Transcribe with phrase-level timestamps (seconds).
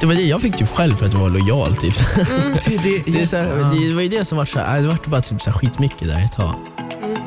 [0.00, 1.76] Det var det jag fick typ själv för att vara lojal.
[1.76, 1.94] Typ.
[2.64, 4.88] Det, det, Det, är så här, det var ju det som var så här, det
[4.88, 6.54] var bara typ så här skitmycket där ett tag.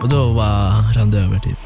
[0.01, 1.60] Och då bara rann det över typ.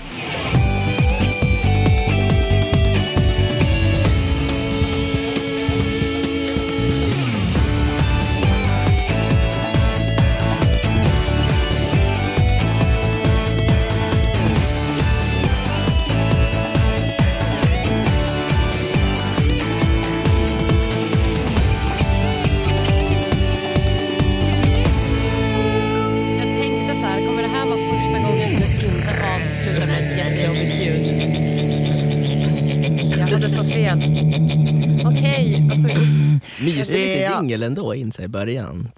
[37.42, 38.92] Jingel ändå in sig i början.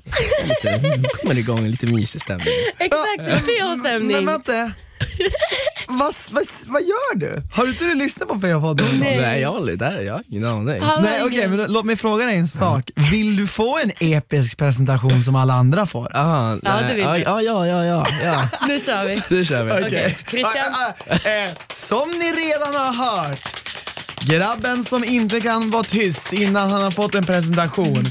[0.44, 0.80] Lite,
[1.22, 2.48] kommer det igång lite mysig stämning.
[2.77, 4.26] exakt, Men PH-stämning.
[4.26, 4.72] vänta.
[5.88, 7.44] vad, vad, vad gör du?
[7.54, 8.86] Har du inte lyssnat på PH-podden?
[9.00, 9.22] Nej.
[9.22, 10.66] Nej, jag håller där, jag har ingen aning.
[11.02, 12.91] Nej ingen- men då- låt mig fråga dig en sak.
[13.12, 16.12] Vill du få en episk presentation som alla andra får?
[16.18, 17.22] Ah, Ja, nej, det vill ja, vi.
[17.24, 18.49] ja, ja, ja, ja.
[18.68, 19.22] Nu kör vi.
[19.29, 19.85] Nu kör vi.
[19.88, 20.74] Okej, Christian.
[20.74, 23.40] Ah, ah, eh, som ni redan har hört,
[24.27, 28.05] grabben som inte kan vara tyst innan han har fått en presentation.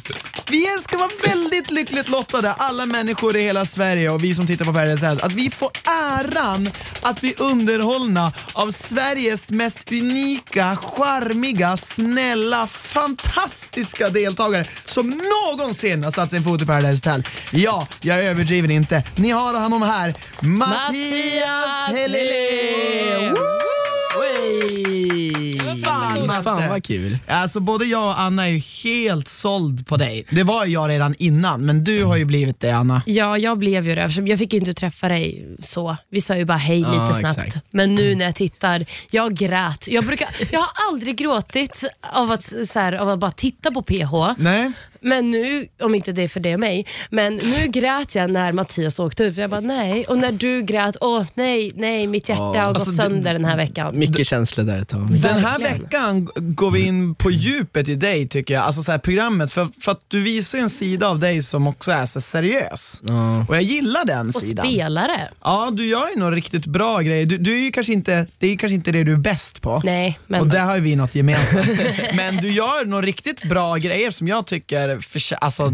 [0.50, 4.64] Vi ska vara väldigt lyckligt lottade, alla människor i hela Sverige och vi som tittar
[4.64, 6.70] på Paradise Hotel, att vi får äran
[7.02, 16.30] att bli underhållna av Sveriges mest unika, charmiga, snälla, fantastiska deltagare som någonsin har satt
[16.30, 17.24] sin fot i Paradise Hotel.
[17.50, 19.02] Ja, jag överdriver inte.
[19.16, 23.35] Ni har honom här, Mattias Mattias Helele!
[26.44, 27.18] Fan, vad kul.
[27.26, 30.24] Alltså både jag och Anna är ju helt såld på dig.
[30.30, 33.02] Det var jag redan innan, men du har ju blivit det Anna.
[33.06, 35.96] Ja, jag blev ju det eftersom jag fick ju inte träffa dig så.
[36.10, 37.38] Vi sa ju bara hej lite Ja, snabbt.
[37.38, 37.66] exakt.
[37.70, 39.88] Men nu när jag tittar, jag grät.
[39.88, 43.82] Jag, brukar, jag har aldrig gråtit av att, så här, av att bara titta på
[43.82, 44.14] PH.
[44.38, 44.72] Nej?
[45.06, 48.52] Men nu, om inte det är för det är mig, men nu grät jag när
[48.52, 49.36] Mattias åkte ut.
[49.36, 50.04] Jag bara nej.
[50.04, 52.60] Och när du grät, åh nej, nej, mitt hjärta Ja.
[52.60, 53.98] har gått Alltså, det- sönder den här veckan.
[53.98, 55.00] Mycket känslor där ett tag.
[55.10, 55.82] Den här Verkligen.
[55.82, 59.68] veckan går vi in på djupet i dig tycker jag, alltså så här, programmet, för,
[59.80, 63.00] för att du visar ju en sida av dig som också är så seriös.
[63.06, 63.44] Ja.
[63.48, 64.66] Och jag gillar den Och sidan.
[64.66, 65.28] spelare.
[65.44, 67.26] Ja, du gör ju några riktigt bra grejer.
[67.26, 69.62] Du, du är ju kanske inte, det är ju kanske inte det du är bäst
[69.62, 69.80] på.
[69.84, 71.66] Nej, men Och där har ju vi något gemensamt.
[72.16, 75.68] Men du gör några riktigt bra grejer som jag tycker, för, alltså,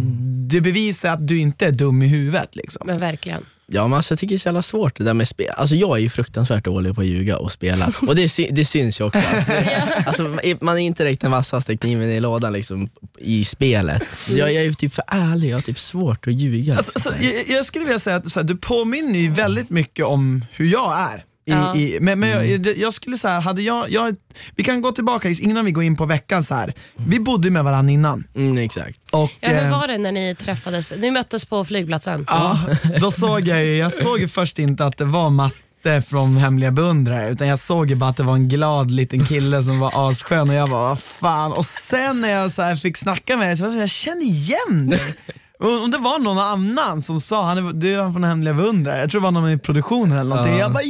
[0.49, 2.57] det bevisar att du inte är dum i huvudet.
[2.57, 2.87] Liksom.
[2.87, 3.45] men verkligen.
[3.67, 5.51] Ja men alltså, jag tycker det är så jävla svårt det där med spel.
[5.57, 7.93] Alltså jag är ju fruktansvärt dålig på att ljuga och spela.
[8.09, 9.21] Och det, sy- det syns ju också.
[10.07, 14.03] Alltså, man är inte direkt den vassaste kniven i lådan liksom, i spelet.
[14.29, 16.77] Jag, jag är ju typ för ärlig, jag har typ svårt att ljuga.
[16.77, 20.05] Alltså, alltså, jag, jag skulle vilja säga att så här, du påminner ju väldigt mycket
[20.05, 21.25] om hur jag är.
[21.45, 21.77] I, Ja.
[21.77, 24.17] i, men men jag, jag skulle säga, hade jag, jag,
[24.57, 26.75] vi kan gå tillbaka innan vi går in på veckan så här.
[26.97, 28.25] Vi bodde med varandra innan.
[28.35, 28.99] Mm, exakt.
[29.11, 30.93] Och, Ja, hur eh, var det när ni träffades?
[30.99, 32.25] Ni möttes på flygplatsen?
[32.29, 32.59] Ja,
[33.01, 36.71] då såg jag ju, jag såg ju först inte att det var Matte från Hemliga
[36.71, 40.11] beundrare, utan jag såg ju bara att det var en glad liten kille som var
[40.11, 41.53] asskön och jag bara, vad fan.
[41.53, 43.83] Och sen när jag så här fick snacka med dig så var jag så här,
[43.83, 45.15] jag känner igen dig.
[45.59, 48.55] Och och det var någon annan som sa, han är, du är han från Hemliga
[48.55, 50.53] beundrare, jag tror det var någon i produktionen eller någonting.
[50.53, 50.59] Ja.
[50.59, 50.83] Jag bara,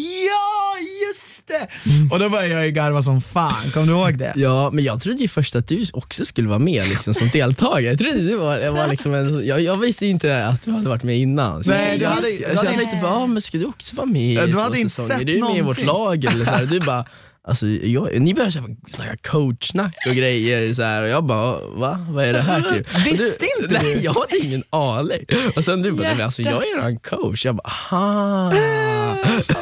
[1.48, 2.14] just det!
[2.14, 4.32] Och då började jag ju garva som fan, kommer du ihåg det?
[4.36, 7.82] Ja, men jag trodde ju först att du också skulle vara med liksom, som deltagare.
[7.90, 10.88] Jag, trodde det var, det var liksom en, jag, jag visste inte att du hade
[10.88, 11.64] varit med innan.
[11.64, 13.96] Så Nej, jag, du hade- jag, hade jag inte- tänkte bara, men ska du också
[13.96, 15.86] vara med i du hade inte sett Är du med i vårt någonting.
[15.86, 16.24] lag?
[16.24, 17.04] Eller så här, du bara,
[17.48, 18.52] Alltså, jag, ni började
[18.90, 22.06] snacka coachsnack och grejer så här, och jag bara, va?
[22.10, 22.96] Vad är det här typ?
[23.06, 24.00] Visste du, inte nej, du?
[24.00, 25.24] Jag hade ingen aning.
[25.56, 27.44] Och sen du bara, nej, men alltså, jag är en coach.
[27.44, 28.52] Jag bara, aha.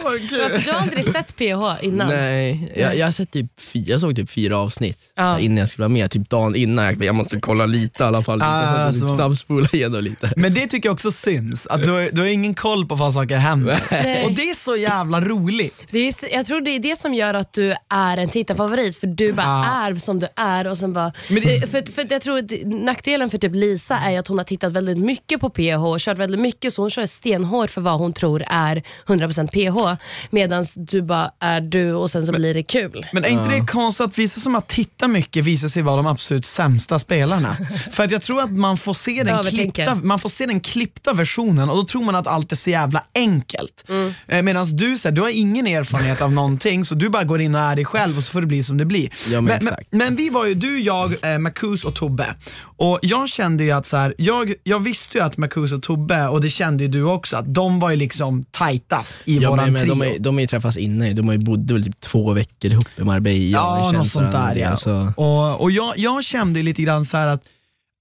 [0.02, 2.08] Varför, du har aldrig sett PH innan?
[2.08, 5.24] Nej, jag, jag, har sett typ fyra, jag såg typ fyra avsnitt Ja.
[5.24, 6.84] så här, innan jag skulle vara med, typ dagen innan.
[6.84, 8.42] Jag, jag måste kolla lite i alla fall.
[8.42, 10.32] Ah, så jag satt och så- typ snabbspola igenom lite.
[10.36, 13.14] Men det tycker jag också syns, att du, har- du har ingen koll på vad
[13.14, 13.82] saker händer.
[13.90, 14.24] Nej.
[14.24, 15.86] Och det är så jävla roligt.
[15.90, 19.06] Det är, jag tror det är det som gör att du är en tittarfavorit, för
[19.06, 19.86] du bara Ja.
[19.88, 20.66] är som du är.
[20.66, 24.18] Och sen bara, Men det- för, för jag tror att nackdelen för typ Lisa är
[24.18, 27.06] att hon har tittat väldigt mycket på PH och kört väldigt mycket, så hon kör
[27.06, 29.96] stenhårt för vad hon tror är 100% PH.
[30.30, 33.06] Medan du bara är du och sen så blir det kul.
[33.12, 36.06] Men är inte det konstigt att vissa som har tittat mycket visar sig vara de
[36.06, 37.56] absolut sämsta spelarna?
[37.92, 41.12] För att jag tror att man får, se den klippta, man får se den klippta
[41.12, 43.84] versionen och då tror man att allt är så jävla enkelt.
[43.88, 44.14] Mm.
[44.28, 47.40] Eh, Medan du, så här, du har ingen erfarenhet av någonting så du bara går
[47.40, 49.10] in och är dig själv och så får det bli som det blir.
[49.28, 49.88] Ja, men men, exakt.
[49.90, 52.34] men vi var ju, du, jag, eh, Marcus och Tobbe.
[52.62, 56.28] Och jag kände ju att så här, jag, jag visste ju att Marcus och Tobbe,
[56.28, 59.64] och det kände ju du också, att de var ju liksom tajtast i Ja, våran
[59.64, 59.94] men, men, trio.
[59.94, 62.70] de, är, de är ju träffats innan, de har ju bodde väl typ två veckor
[62.70, 63.38] ihop i Marbella.
[63.38, 64.68] Ja, något sånt där ja.
[64.68, 65.12] alltså.
[65.16, 67.48] Och, och jag, jag kände lite grann så att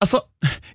[0.01, 0.21] Alltså,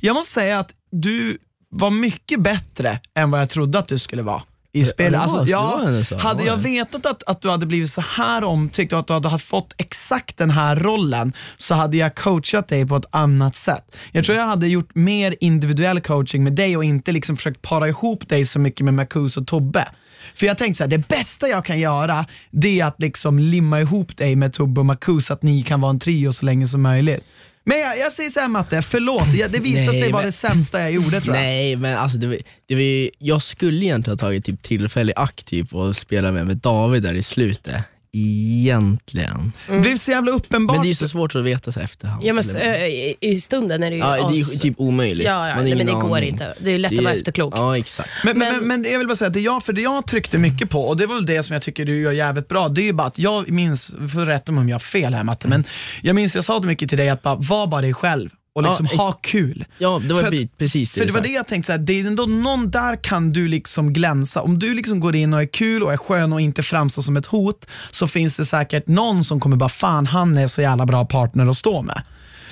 [0.01, 1.39] jag måste säga att du
[1.71, 4.43] var mycket bättre än vad jag trodde att du skulle vara
[4.75, 5.21] i spelet.
[5.21, 8.99] Alltså, så, ja, hade jag vetat att, att du hade blivit så här omtyckt och
[8.99, 13.07] att du hade fått exakt den här rollen så hade jag coachat dig på ett
[13.11, 13.97] annat sätt.
[14.13, 17.89] Jag tror jag hade gjort mer individuell coaching med dig och inte liksom försökt para
[17.89, 19.89] ihop dig så mycket med Marcus och Tobbe.
[20.35, 23.81] För jag tänkte så här, det bästa jag kan göra det är att liksom limma
[23.81, 26.69] ihop dig med Tobbe och Marcus så att ni kan vara en trio så länge
[26.69, 27.25] som möjligt.
[27.67, 30.81] Men jag, jag säger såhär Matte, förlåt, det visade Nej, sig vara men- det sämsta
[30.81, 31.43] jag gjorde tror jag.
[31.43, 35.15] Nej men alltså det, var- det var, jag skulle egentligen ha tagit typ tillfälle i
[35.17, 37.77] akt typ, och spela med, med David där i slutet.
[38.17, 39.53] Egentligen.
[39.69, 40.77] Det blev så jävla uppenbart.
[40.77, 42.25] Men det är så svårt att veta så efterhand.
[42.25, 45.27] Ja, men, eh, i, I stunden är det ju ja, det är as- typ omöjligt.
[45.27, 46.55] Ja, ja nej, men det går inte.
[46.61, 47.55] Det är lätt att vara är- efterklok.
[47.57, 48.11] Ja exakt.
[48.25, 50.07] Men, men, Men- men, men jag vill bara säga att det jag, för det jag
[50.07, 52.69] tryckte mycket på, och det var väl det som jag tycker du gör jävligt bra,
[52.69, 55.25] det är ju bara att jag minns, för rätta mig om jag har fel här
[55.25, 55.65] Matte, men
[56.03, 58.65] jag minns jag sa det mycket till dig att bara, var bara dig själv och
[58.65, 59.65] Ja, liksom ex- ha kul.
[59.79, 61.79] Ja det var För att- precis det För det var det jag tänkte, så här,
[61.79, 64.43] det är ändå någon där kan du liksom glänsa.
[64.43, 67.17] Om du liksom går in och är kul och är skön och inte framstår som
[67.17, 70.87] ett hot, så finns det säkert någon som kommer bara, fan han är så jävla
[70.87, 72.03] bra partner att stå med.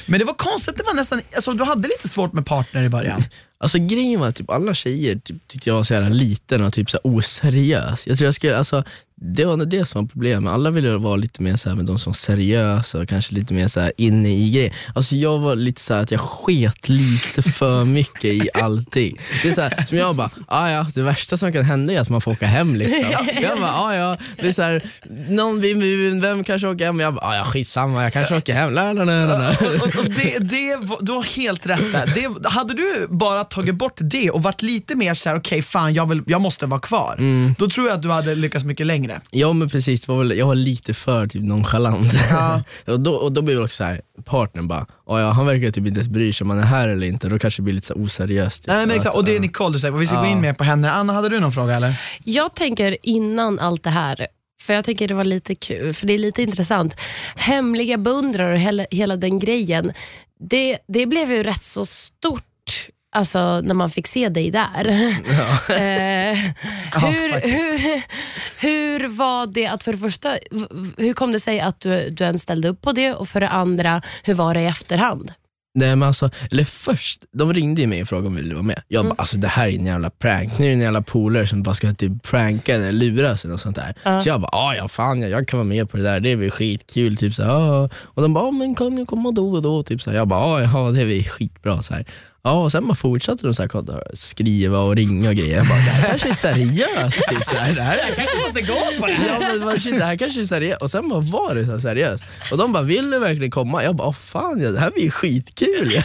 [0.06, 2.88] Men det var konstigt, det var nästan, alltså, du hade lite svårt med partner i
[2.88, 3.22] början.
[3.58, 6.72] Alltså grejen var att typ alla tjejer typ, tyckte jag var så jävla liten och
[6.72, 8.06] typ så här oseriös.
[8.06, 8.84] Jag tror jag skulle, alltså,
[9.16, 10.52] det var nog det som var problemet.
[10.52, 13.54] Alla ville vara lite mer så här med de som var seriösa och kanske lite
[13.54, 14.72] mer så här inne i grejen.
[14.94, 19.18] Alltså jag var lite så här att jag sket lite för mycket i allting.
[19.42, 22.00] Det är så här, som jag bara, ah, ja, det värsta som kan hända är
[22.00, 22.74] att man får åka hem.
[22.74, 23.04] Liksom.
[23.42, 24.82] Jag bara, ah, ja, det är så här,
[25.28, 27.00] någon vill, vem kanske åker hem?
[27.00, 28.72] Jag bara, ah, ja, skitsamma, jag kanske åker hem.
[28.72, 29.50] La, la, la.
[29.50, 32.06] och, och det, det, var- du har helt rätt där.
[32.14, 36.08] Det, hade du bara tagit bort det och varit lite mer såhär, okej fan jag,
[36.08, 37.14] vill, jag måste vara kvar.
[37.18, 37.54] Mm.
[37.58, 39.11] Då tror jag att du hade lyckats mycket längre.
[39.30, 42.12] Ja men precis, det var väl, jag var lite för typ nonchalant.
[42.30, 42.62] Ja.
[42.92, 45.70] och, då, och då blir det också så här, partnern bara, "Ja, ja, han verkar
[45.70, 47.74] typ inte ens bry sig om han är här eller inte, då kanske det blir
[47.74, 48.64] lite så oseriöst.
[48.66, 50.64] Nej men exakt, och det är Nicole du säger, vi ska gå in mer på
[50.64, 50.90] henne.
[50.90, 52.00] Anna, hade du någon fråga eller?
[52.24, 54.26] Jag tänker innan allt det här,
[54.62, 56.96] för jag tänker det var lite kul, för det är lite intressant.
[57.36, 59.92] Hemliga beundrare och hela, hela den grejen,
[60.50, 62.44] det, det blev ju rätt så stort
[63.14, 64.86] Alltså när man fick se dig där.
[65.68, 66.36] eh,
[67.02, 68.02] hur, hur,
[68.60, 70.36] hur var det att för det första,
[70.96, 73.48] hur kom det sig att du, du ens ställde upp på det och för det
[73.48, 75.32] andra, hur var det i efterhand?
[75.74, 78.62] Nej men alltså, eller först, de ringde ju mig och frågade om jag ville vara
[78.64, 78.82] med.
[78.88, 79.08] Jag Mm.
[79.08, 80.58] bara, alltså det här är en jävla prank.
[80.58, 83.60] Nu är det en jävla polare som bara ska typ pranka eller lura sig och
[83.60, 83.94] sånt där.
[84.02, 84.20] Ja.
[84.20, 86.36] Så jag bara, ah, ja fan jag, jag kan vara med på det där, det
[86.36, 87.16] blir skitkul.
[87.16, 89.82] Typ så här, "Ah." Och de bara, men kan ni komma då och då?
[89.82, 90.12] Typ så.
[90.12, 91.82] Jag bara, ah, ja det blir skitbra.
[91.82, 92.04] Så här.
[92.44, 95.56] Ja, och sen bara fortsatte de så här, kolla, skriva och ringa och grejer.
[95.56, 97.22] Jag bara, det här kanske är seriöst.
[97.28, 97.72] Typ, så här.
[97.74, 100.44] Det här är kanske måste gå på det Ja men shit, det här kanske är
[100.44, 100.82] seriöst.
[100.82, 102.24] Och sen bara var det så seriöst.
[102.52, 103.84] Och de bara, vill du verkligen komma?
[103.84, 105.90] Jag bara, "Åh, fan ja, det här blir skitkul.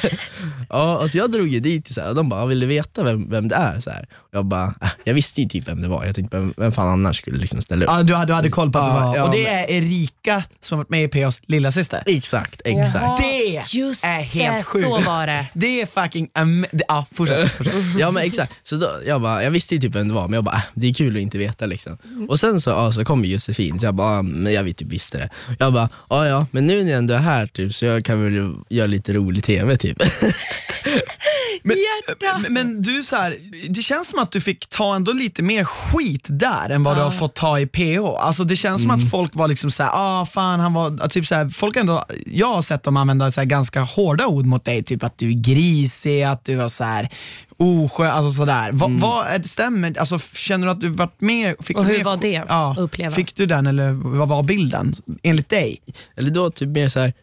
[0.70, 3.30] ja, alltså jag drog ju dit så här, och de bara, vill du veta vem,
[3.30, 3.80] vem det är?
[3.80, 4.08] Så här.
[4.32, 6.06] Jag bara, äh, jag visste ju typ vem det var.
[6.06, 7.92] Jag tänkte, vem, vem fan annars skulle liksom ställa upp?
[7.92, 9.72] Ja, du, hade, du hade koll på att det var, ja, och det men- är
[9.72, 12.04] Erika som varit med i POs lilla syster.
[12.06, 13.22] Exakt, exakt.
[13.22, 14.86] Det Just är helt det, sjukt.
[14.86, 15.46] så var det.
[15.54, 17.52] Det är fucking am- Ja, fortsätt.
[17.58, 17.74] fortsätt.
[18.00, 20.34] Ja men exakt, så då, jag, bara, jag visste ju typ vem det var men
[20.34, 21.98] jag bara, äh, det är kul att inte veta liksom.
[22.30, 24.78] Och sen så, ja, så kom ju Josefin, så jag bara, ah, men jag vet
[24.78, 25.30] typ visste det.
[25.60, 28.24] Jag bara, ja ja, men nu när jag ändå är här typ, så jag kan
[28.24, 29.98] väl göra lite rolig TV typ.
[31.64, 32.38] Hjärta!
[32.42, 33.36] Men, men du, så här,
[33.70, 37.00] det känns som att du fick ta ändå lite mer skit där än vad du
[37.00, 37.04] Ja.
[37.04, 38.06] har fått ta i PH.
[38.20, 41.36] Alltså det känns som att folk var liksom såhär, ah fan han var, typ så
[41.36, 44.84] här, folk ändå, jag har sett dem använda så här ganska hårda ord mot dig,
[44.84, 47.10] typ att du är grisig, att du var så här
[47.58, 48.72] oskön, alltså sådär.
[48.72, 51.98] Va, Vad är, stämmer, alltså känner du att du varit mer, fick Och du hur
[51.98, 53.12] mer, var det ja, att uppleva?
[53.12, 55.80] Fick du den eller vad var bilden enligt dig?
[56.16, 57.14] Eller då typ mer så här,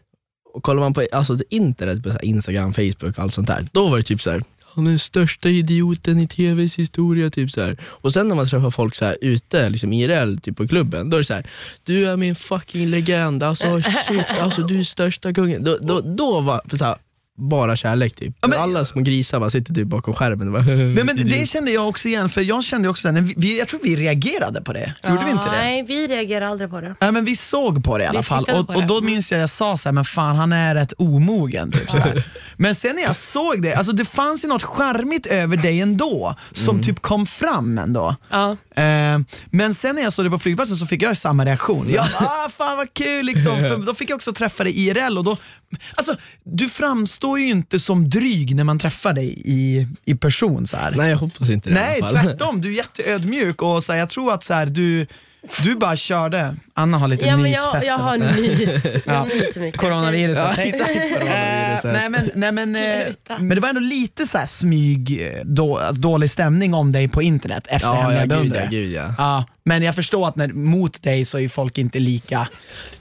[0.55, 3.97] och kollar man på alltså, internet, på Instagram, Facebook och allt sånt där, då var
[3.97, 4.43] det typ så här.
[4.75, 7.29] Han är den största idioten i tvs historia.
[7.29, 7.77] Typ så här.
[7.83, 11.17] Och sen när man träffar folk så här ute, liksom IRL, typ på klubben, då
[11.17, 11.45] är det så här.
[11.83, 15.63] Du är min fucking legend, alltså shit, alltså du är största kungen.
[15.63, 16.95] Då, då, då var så här,
[17.37, 18.35] bara kärlek typ.
[18.41, 21.49] Ja, men- Alla små grisar bara sitter typ bakom skärmen och bara, Men, men det
[21.49, 24.73] kände jag också igen, för jag kände också, när vi, jag tror vi reagerade på
[24.73, 24.93] det.
[25.09, 25.51] Gjorde vi inte det?
[25.51, 26.95] Nej, vi reagerar aldrig på det.
[27.01, 29.31] Nej men vi såg på det i alla Vi fall tittade och, och då minns
[29.31, 31.71] jag jag sa så här, men fan han är rätt omogen.
[31.71, 32.23] Typ, så här.
[32.57, 36.35] Men sen när jag såg det, alltså det fanns ju något charmigt över dig ändå,
[36.53, 38.15] som typ kom fram ändå.
[38.29, 38.51] Ja.
[38.75, 39.19] Eh,
[39.51, 41.85] men sen när jag såg det på flygplatsen så fick jag samma reaktion.
[41.89, 43.57] Jag bara, ah, fan vad kul liksom.
[43.69, 45.37] För då fick jag också träffa dig IRL och då,
[45.95, 50.77] alltså du framstår ju inte som dryg när man träffar dig i, i person så
[50.77, 50.91] här.
[50.91, 54.33] Nej jag hoppas inte det Nej tvärtom, du är jätteödmjuk och så här, jag tror
[54.33, 55.07] att så här, du,
[55.63, 56.55] Du bara körde.
[56.73, 57.73] Anna har lite Ja, men mysfest.
[57.73, 58.85] jag, jag har nys.
[58.93, 58.99] Ja.
[59.05, 59.79] Jag nyser mycket.
[59.81, 60.43] Coronaviruset.
[60.57, 61.85] Ja, exakt, coronaviruset.
[61.85, 65.41] Eh, nej, men, nej, men, eh, men det var ändå lite så här smyg, eh,
[65.45, 68.63] då, alltså, dålig stämning om dig på internet efter Ja, hemliga ja, beundrare.
[68.63, 69.13] ja, gud ja.
[69.17, 72.47] Ja, men jag förstår att när, mot dig så är folk inte lika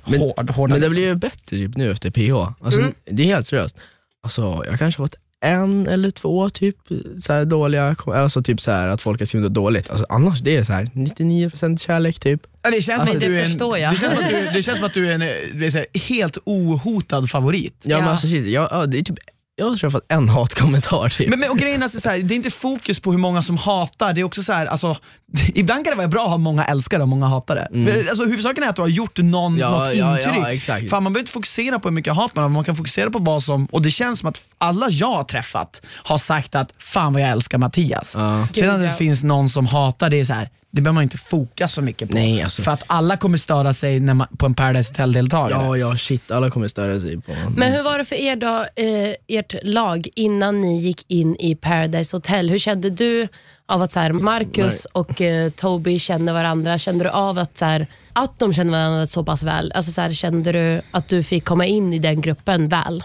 [0.04, 0.72] Men- hård, hårda.
[0.74, 0.94] Men det liksom.
[1.00, 2.52] blir ju bättre typ, nu efter PH.
[2.64, 3.76] Alltså, Det är helt seriöst.
[4.22, 6.76] Alltså, jag kanske har fått en eller två typ
[7.20, 9.90] så här dåliga, alltså typ så här att folk har skrivit dåligt.
[9.90, 12.40] Alltså, annars det är så här 99% kärlek typ.
[12.62, 13.92] Ja, det känns som att det du är en, förstår jag.
[13.92, 15.70] Det känns, som att du, det känns som att du är en eh, det är
[15.70, 17.74] så här, helt ohotad favorit.
[17.82, 18.00] Ja, Ja.
[18.00, 19.18] Men alltså, shit, jag, ja, det är typ,
[19.56, 21.28] jag tror jag har fått en hatkommentar typ.
[21.28, 23.56] Men, men och grejen är så här, det är inte fokus på hur många som
[23.58, 24.96] hatar, det är också så här, alltså,
[25.54, 27.68] ibland kan det vara bra att ha många älskare och många hatare.
[27.70, 29.60] Men, Alltså, huvudsaken är att du har gjort någon, Mm.
[29.60, 30.34] Ja, något ja, intryck.
[30.36, 30.90] ja, exakt.
[30.90, 33.18] Fan, man behöver inte fokusera på hur mycket hat man har, man kan fokusera på
[33.18, 37.12] vad som, och det känns som att alla jag har träffat har sagt att fan
[37.12, 38.12] vad jag älskar Mattias.
[38.16, 38.46] Ja.
[38.54, 41.18] Sen att det finns någon som hatar, det är så här, det behöver man inte
[41.18, 42.14] foka så mycket på.
[42.14, 42.62] Nej, alltså.
[42.62, 45.64] För att alla kommer störa sig när man, på en Paradise Hotel-deltagare.
[45.64, 48.66] Ja, ja shit, alla kommer störa sig på Men hur var det för er då,
[48.82, 52.50] eh, ert lag innan ni gick in i Paradise Hotel?
[52.50, 53.28] Hur kände du
[53.66, 56.78] av att så här, Marcus och eh, Toby känner varandra?
[56.78, 59.72] Kände du av att, så här, att de känner varandra så pass väl?
[59.74, 63.04] Alltså, så här, kände du att du fick komma in i den gruppen väl?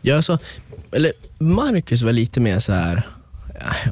[0.00, 0.38] Ja, alltså,
[0.92, 3.02] eller Marcus var lite mer så här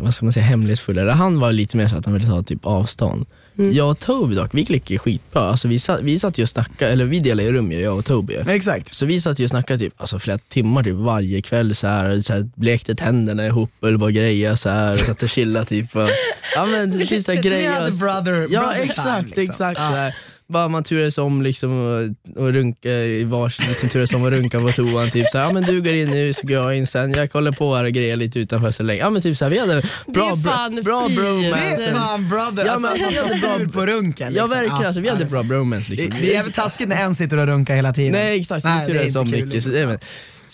[0.00, 0.98] vad ska man säga, hemlighetsfull.
[0.98, 3.26] Eller han var lite mer så att han ville ta typ avstånd.
[3.56, 5.42] Jag och Toby dock, vi klickade skitbra.
[5.42, 8.04] Alltså, vi, satt, vi satt ju och snackade, eller vi delade ju rum jag och
[8.04, 8.34] Toby.
[8.48, 8.94] Exakt.
[8.94, 12.20] Så vi satt ju och snackade typ, alltså, flera timmar typ, varje kväll så här,
[12.20, 15.96] så här, blekte tänderna ihop och bara grejer så här, och satt och chillade typ.
[15.96, 16.08] Och,
[16.54, 17.72] ja, men, typ så här, grejer.
[17.72, 19.42] hade brother- ja brother time, exakt, liksom.
[19.42, 19.80] exakt.
[19.80, 19.86] Ja.
[19.86, 20.14] Så här.
[20.54, 24.60] Bara man turades om liksom och, och runka i varsin, liksom turades om och runka
[24.60, 25.10] på toan.
[25.10, 27.12] Typ så här, ja men du går in nu så går jag in sen.
[27.12, 29.00] Jag kollar på här och grejer lite utanför så länge.
[29.00, 31.20] Ja men typ så här, vi hade bra, är bra, fan bra fint.
[31.20, 31.76] bromance.
[31.76, 34.34] Det är fan brother, Ja, alltså, men alltså, vi hade bra- tur på runken.
[34.34, 34.58] Ja liksom.
[34.58, 35.90] verkligen, alltså, vi hade ja, bra bromance.
[35.90, 36.20] Det, Liksom.
[36.20, 38.12] det är jävligt taskigt när en sitter och runkar hela tiden.
[38.12, 39.62] Nej exakt, Nej, vi det är turades om kul, mycket.
[39.64, 39.98] Så, det, men,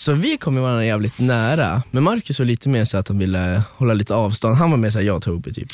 [0.01, 1.83] så vi kom ju varandra jävligt nära.
[1.91, 4.57] Men Marcus var lite mer så att han ville hålla lite avstånd.
[4.57, 5.69] Han var mer såhär, jag och Toby typ.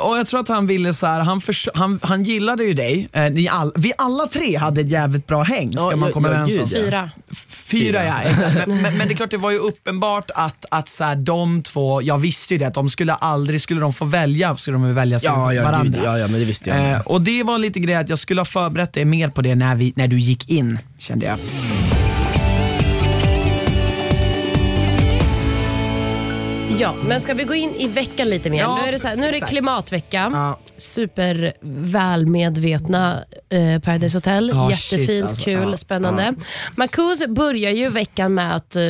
[0.00, 1.40] Och jag tror att han ville så här, han,
[1.74, 3.08] han, han gillade ju dig.
[3.12, 6.28] Eh, ni all, vi alla tre hade ett jävligt bra häng, ska Ja, man komma
[6.28, 6.68] överens gud, om.
[6.70, 7.10] Fyra.
[7.48, 8.66] Fyra ja, exakt.
[8.66, 11.62] Men, men, men det är klart, det var ju uppenbart att, att så här, de
[11.62, 14.94] två, jag visste ju det, att de skulle aldrig, skulle de få välja, skulle de
[14.94, 15.98] välja sig Ja, ja, varandra.
[15.98, 16.90] gud, ja, ja, men det visste jag.
[16.92, 19.54] Eh, och det var lite grej att jag skulle ha förberett dig mer på det
[19.54, 21.38] när, vi, när du gick in, kände jag.
[26.68, 28.58] Ja, men ska vi gå in i veckan lite mer?
[28.58, 29.50] Ja, nu är det, så här, nu är det exakt.
[29.50, 30.30] klimatvecka.
[30.32, 30.58] Ja.
[30.76, 34.50] Super välmedvetna eh, Paradise Hotel.
[34.54, 35.44] Ja, Jättefint, shit, alltså.
[35.44, 36.34] kul, spännande.
[36.76, 38.82] Marcus börjar ju veckan med att eh,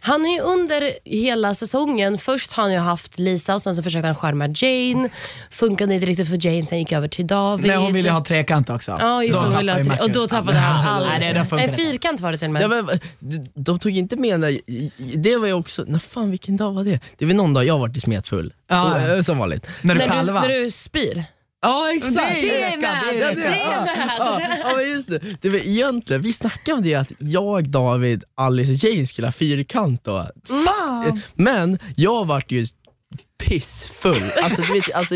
[0.00, 3.82] han är ju under hela säsongen, först har han ju haft Lisa och sen så
[3.82, 5.08] försökte han charma Jane.
[5.50, 7.66] Funkade inte riktigt för Jane, sen gick över till David.
[7.66, 8.96] Nej, hon ville ha trekant också.
[9.00, 11.06] Ja, just Då hon ville ha tre- och då tappade han all...
[11.06, 12.62] Nej, det, Nej, fyrkant var det till och med.
[12.62, 13.00] Ja, men,
[13.54, 14.58] de, tog inte med när,
[15.16, 17.00] det var ju också, när fan vilken dag var det?
[17.18, 18.52] Det var någon dag jag varit i smetfull.
[18.68, 19.16] Ja.
[19.18, 19.66] Och, Som vanligt.
[19.82, 21.24] När du när, du, när du spyr.
[21.62, 22.40] Ja exakt!
[22.40, 22.88] Det är med!
[23.12, 23.72] det är Det veckan.
[23.72, 24.14] är med!
[24.18, 25.20] Ja, ja men just det.
[25.40, 29.32] det var egentligen, vi snackade om det att jag, David, Alice och Jane skulle ha
[29.32, 30.26] fyrkant då.
[30.48, 31.20] Fan!
[31.34, 32.66] Men jag vart ju
[33.40, 35.14] pissfull, alltså du vet, alltså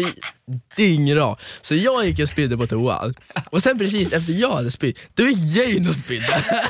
[0.77, 1.41] dyngrak.
[1.61, 3.15] Så jag gick och spydde på toan.
[3.51, 6.45] Och sen precis efter jag hade spytt, då gick Jane och spydde.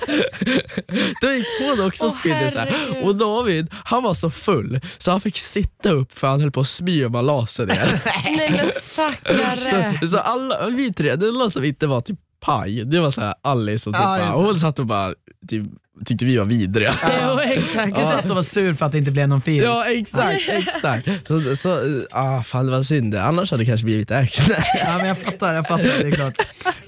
[1.21, 3.03] då gick hon också och spydde så här.
[3.03, 6.61] Och David, han var så full så han fick sitta upp för han höll på
[6.61, 8.01] att spy om man la sig ner.
[8.25, 9.99] Nej men stackare.
[10.01, 13.21] Så, så alla, vi tre, det enda som inte var typ paj, det var så
[13.21, 15.15] här Alice och typ, Ja, bara, hon satt och bara
[15.49, 15.65] typ,
[16.05, 16.95] tyckte vi var vidriga.
[17.23, 17.97] Jo, exakt.
[17.97, 19.63] Du satt och var sur för att det inte blev någon filis.
[19.65, 21.09] Ja exakt, exakt.
[21.27, 24.47] Så, så, ah, fan det var synd annars hade det kanske blivit action.
[24.81, 26.39] Ja, men jag fattar, jag fattar, det är klart.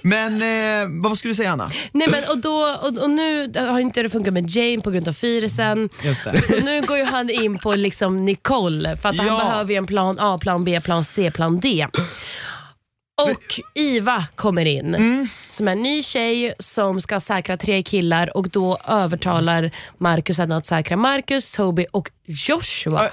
[0.02, 1.70] Men eh, vad skulle du säga Anna?
[1.92, 5.08] Nej, men, och, då, och, och nu har inte det funkat med Jane på grund
[5.08, 5.14] av
[6.32, 6.42] det.
[6.42, 9.38] Så nu går ju han in på liksom Nicole för att han Ja.
[9.38, 11.86] behöver ju en plan A, plan B, plan C, plan D.
[13.30, 15.28] Och Iva kommer in Mm.
[15.50, 20.56] som är en ny tjej som ska säkra tre killar och då övertalar Marcus henne
[20.56, 23.11] att säkra Marcus, Toby och Joshua.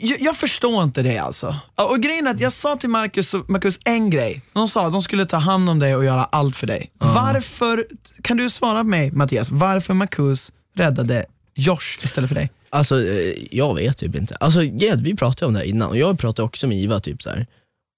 [0.00, 1.56] Jag, jag förstår inte det alltså.
[1.74, 4.42] Och grejen är att jag sa till Marcus, Marcus en grej.
[4.52, 6.90] De sa att de skulle ta hand om dig och göra allt för dig.
[6.98, 7.86] Varför,
[8.22, 11.24] kan du svara på mig Mattias, varför Marcus räddade
[11.54, 12.50] Josh istället för dig?
[12.70, 14.36] Alltså eh, jag vet typ inte.
[14.40, 14.60] Alltså
[14.96, 17.46] vi pratade om det här innan och jag pratade också med Iva typ så här.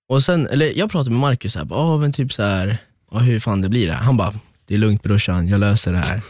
[0.09, 2.77] Och sen, eller jag pratade med Marcus såhär, oh, men typ så här,
[3.11, 3.93] "Ja, hur fan det blir det?
[3.93, 4.35] Han bara,
[4.67, 6.21] det är lugnt brorsan, jag löser det här.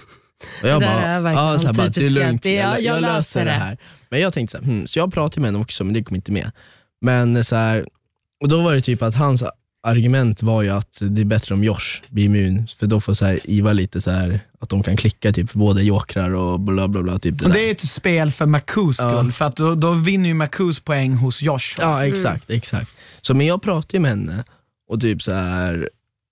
[0.62, 2.54] Och jag Det bara, är verkligen ja, så här, hans bara, det är lugnt, jag,
[2.54, 3.56] jag jag löser det det.
[3.56, 3.78] här.
[4.10, 6.16] Men jag tänkte så, här, hmm, så jag pratade med honom också men det kom
[6.16, 6.50] inte med.
[7.00, 7.86] Men så här,
[8.42, 9.52] och då var det typ att han sa,
[9.86, 13.24] argument var ju att det är bättre om Josh blir immun, för då får så
[13.24, 17.02] här, Iva lite så här att de kan klicka typ både jokrar och bla bla
[17.02, 17.18] bla.
[17.18, 19.30] Typ det Och det är ett spel för Makus skull, Ja.
[19.30, 21.76] för att då, då vinner ju Makus poäng hos Josh.
[21.80, 22.90] Ja exakt, exakt.
[23.26, 24.44] Så men jag pratade ju med henne
[24.88, 25.88] och typ så här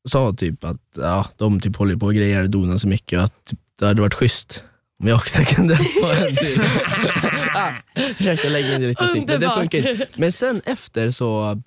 [0.09, 3.25] sa typ att ja, de typ håller på och grejer och donar så mycket och
[3.25, 4.63] att typ, det hade varit schysst
[5.01, 6.63] om jag också kunde få en typ.
[8.17, 10.19] försökte lägga in det lite stick, men det funkar.
[10.21, 11.63] Men sen efter så,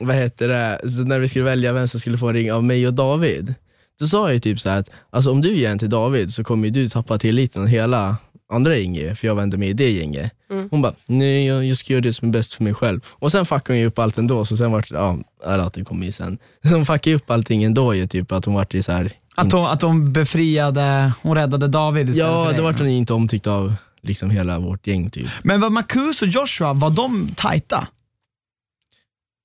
[0.00, 2.64] vad heter det, så när vi skulle välja vem som skulle få en ring av
[2.64, 3.54] mig och David,
[3.98, 6.44] då sa jag ju typ så att alltså, om du ger en till David så
[6.44, 8.16] kommer du tappa tilliten hela
[8.50, 10.32] andra gänget, för jag var inte med i det gänget.
[10.70, 13.00] Hon bara, nej jag, jag ska göra det som är bäst för mig själv.
[13.08, 15.84] Och sen fuckade hon ju upp allt ändå, så sen vart ja, eller att det
[15.84, 16.38] kommer ju sen.
[16.64, 19.12] Så hon fuckade upp allting ändå ju, typ att hon vart ju så här.
[19.34, 22.62] Att, hon, att hon befriade, hon räddade David istället ja för då dig.
[22.64, 25.28] vart hon ju inte omtyckt av liksom hela vårt gäng typ.
[25.42, 27.88] Men var Makus och Joshua, var de tajta?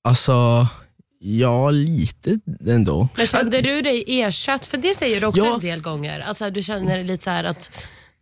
[0.04, 0.66] Alltså,
[1.20, 3.08] ja lite ändå.
[3.16, 4.66] Men kände du dig ersatt?
[4.66, 5.54] För det säger du också Ja.
[5.54, 6.20] en del gånger.
[6.20, 7.70] Alltså, du känner lite så här att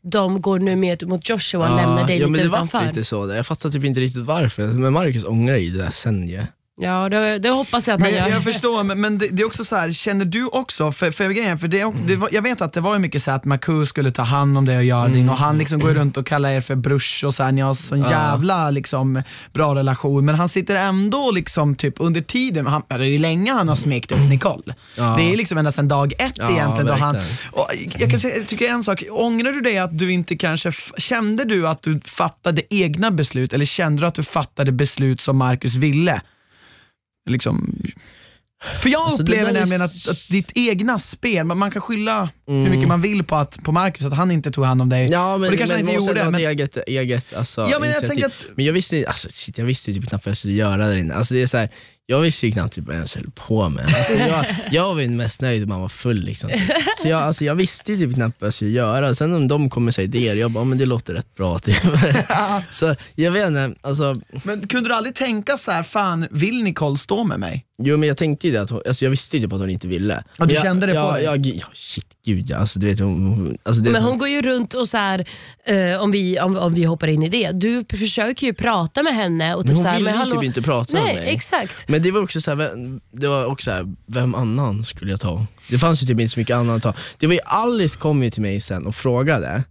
[0.05, 2.87] de går nu med mot Joshua och lämnar dig ja, men lite det var utanför.
[2.87, 3.33] lite så.
[3.35, 6.43] Jag fattar typ inte riktigt varför, men Marcus ångrar ju det där sen ju.
[6.77, 8.29] Ja, det, det hoppas jag att han Men gör.
[8.29, 11.31] jag förstår, men, men det, det är också så här, känner du också, för, för,
[11.31, 13.45] grejen, för det, det var, jag vet att det var ju mycket så här att
[13.45, 15.29] Makus skulle ta hand om det och göra mm.
[15.29, 17.75] och han liksom går runt och kallar er för brors och så här, ni har
[17.75, 22.95] sån jävla liksom, bra relation, men han sitter ändå liksom typ under tiden, han, det
[22.95, 24.75] är ju länge han har smekt ut Nicole.
[24.97, 25.15] Ja.
[25.19, 26.87] Det är liksom ända sedan dag ett Ja, egentligen.
[26.87, 27.17] Då han,
[27.53, 30.73] och jag kan säga, jag tycker en sak, ångrar du dig att du inte kanske,
[30.99, 35.37] kände du att du fattade egna beslut eller kände du att du fattade beslut som
[35.37, 36.21] Marcus ville?
[37.31, 37.83] Liksom,
[38.83, 42.55] för jag Alltså, upplever nämligen att, att ditt egna spel, man, man kan skylla hur
[42.55, 42.71] Mm.
[42.71, 45.09] mycket man vill på, att, på Marcus, att han inte tog hand om dig.
[45.11, 46.31] Ja men, och det kanske men han inte gjorde.
[46.31, 49.91] Men, eget, eget alltså, ja, men jag att, Men jag visste, alltså, shit, jag visste
[49.91, 51.15] ju typ knappt vad jag skulle göra där inne.
[51.15, 51.69] Alltså, det är så här,
[52.07, 53.83] jag visste ju knappt typ vad jag ens höll på med.
[53.85, 56.21] Alltså, jag, jag var ju mest nöjd om man var full.
[56.25, 56.51] Liksom.
[57.03, 59.15] Så jag, alltså, jag visste ju typ knappt vad jag skulle göra.
[59.15, 61.59] Sen om de kommer säga idéer, jag bara, "Ja, men det låter rätt bra.
[61.59, 61.77] Typ.
[62.71, 66.97] så jag vet inte, alltså, men kunde du aldrig tänka så här, fan vill Nicole
[66.97, 67.65] stå med mig?
[67.79, 69.71] jo men jag tänkte ju det, att hon, alltså, jag visste ju typ att hon
[69.71, 70.15] inte ville.
[70.15, 71.25] Ja, du Men jag, kände det på ja, dig?
[71.25, 72.57] Ja, ja, shit gud ja.
[72.57, 75.25] Alltså, du vet, hon, hon, alltså, Men så- hon går ju runt och så här,
[75.65, 79.15] eh, om, vi, om, om vi hoppar in i det, du försöker ju prata med
[79.15, 81.03] henne och men typ hon så här, ville men ju hallå, typ inte prata med
[81.03, 81.29] Nej, mig.
[81.35, 81.89] exakt.
[81.95, 82.75] Men det var också så här,
[83.13, 85.47] det var också så här, vem annan skulle jag ta?
[85.71, 86.95] Det fanns ju typ inte så mycket annan att ta.
[87.19, 89.65] Det var ju Alice kom ju till mig sen och frågade,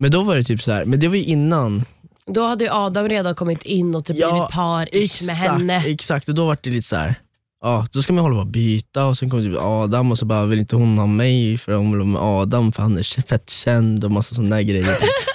[0.00, 1.84] men då var det typ så här, men det var ju innan.
[2.26, 5.84] Då hade ju Adam redan kommit in och typ Ja, blivit par-ish med henne.
[5.86, 7.14] exakt, och då var det lite så här.
[7.62, 10.26] Ja, då ska man hålla på och byta och sen kom typ Adam och så
[10.26, 13.22] bara vill inte hon ha mig för hon vill ha med Adam för han är
[13.22, 14.96] fett känd och massa sådana där grejer.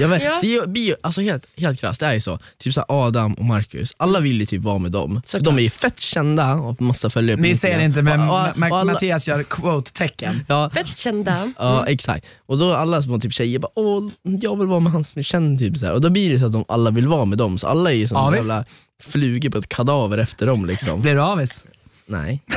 [0.00, 0.40] Jag vet, Ja.
[0.66, 2.38] det är alltså helt, helt krasst, det är ju så.
[2.58, 5.22] Typ så här Adam och Marcus, alla vill ju typ vara med dem.
[5.24, 5.44] För Såklart.
[5.54, 8.26] de är ju fett kända och har massa följare på Ni ser inte men Och-
[8.26, 8.32] och-
[8.70, 10.44] och alla- Mattias gör quote-tecken.
[10.48, 11.52] Ja, Fett kända.
[11.58, 12.26] Ja exakt.
[12.46, 15.22] Och då alla små typ tjejer bara åh jag vill vara med han som är
[15.22, 15.92] känd typ så här.
[15.92, 17.94] Och då blir det så att de alla vill vara med dem, så alla är
[17.94, 18.64] ju som Ja, jävla
[19.02, 21.00] flugor på ett kadaver efter dem liksom.
[21.02, 21.66] Blir du avis?
[22.06, 22.42] Nej,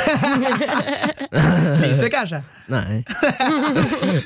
[1.81, 2.43] Lite kanske?
[2.67, 3.05] Nej.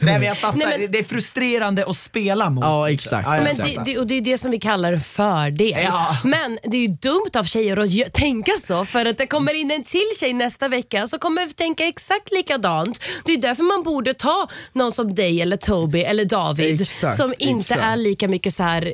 [0.01, 2.63] Nej men jag fattar, Nej, men- det är frustrerande att spela mot.
[2.63, 3.27] Ja exakt.
[3.27, 5.83] Ja, Men det, det, och det är det som vi kallar en fördel.
[5.83, 6.17] Ja.
[6.23, 9.53] Men det är ju dumt av tjejer att gö- tänka så för att det kommer
[9.53, 12.99] in en till tjej nästa vecka som kommer tänka exakt likadant.
[13.25, 17.33] Det är därför man borde ta någon som dig eller Toby eller David Exakt, som
[17.37, 17.81] inte exakt.
[17.81, 18.93] är lika mycket så här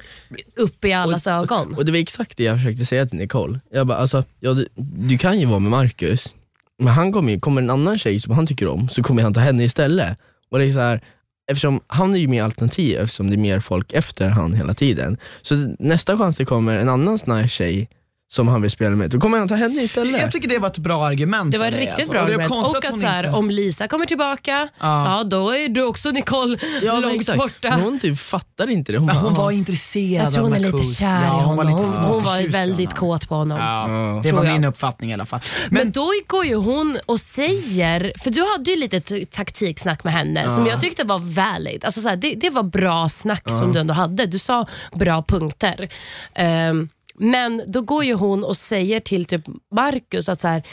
[0.57, 1.75] uppe i allas ögon.
[1.75, 3.59] Och det var exakt det jag försökte säga till Nicole.
[3.71, 4.67] Jag bara, alltså, ja, du,
[5.07, 6.35] du kan ju vara med Marcus,
[6.79, 9.33] men han kommer, ju- kommer en annan tjej som han tycker om, så kommer han
[9.33, 10.17] ta henne istället.
[10.51, 11.01] Och det är så här,
[11.51, 15.17] eftersom han är ju mer alternativ eftersom det är mer folk efter han hela tiden.
[15.41, 17.89] Så nästa chans det kommer en annan sån här tjej
[18.33, 20.21] som han vill spela med, då kommer han ta henne istället.
[20.21, 22.11] Jag tycker det var ett bra argument Det var dig, riktigt alltså.
[22.11, 22.53] bra Och det är argument.
[22.53, 25.17] konstigt Och att hon så här, inte- om Lisa kommer tillbaka, Ja.
[25.17, 25.23] ja.
[25.23, 27.37] då är du också Nicole ja, långt exakt.
[27.37, 27.69] borta.
[27.83, 28.97] Hon typ fattar inte det.
[28.97, 31.41] Hon, bara, hon "Ah." var intresserad Jag tror av hon är lite kär i ja,
[31.45, 33.19] hon var, lite Hon, hon var väldigt honom.
[33.19, 33.57] kåt på honom.
[33.57, 35.39] Ja, det var min uppfattning i alla fall.
[35.69, 40.13] Men, Men, då går ju hon och säger, för du hade ju lite taktiksnack med
[40.13, 41.85] henne som jag tyckte var valid.
[41.85, 44.25] Alltså så här, det, det var bra snack som du ändå hade.
[44.25, 45.89] Du sa bra punkter.
[46.35, 49.43] Ehm, men då går ju hon och säger till typ
[49.75, 50.63] Marcus att så här,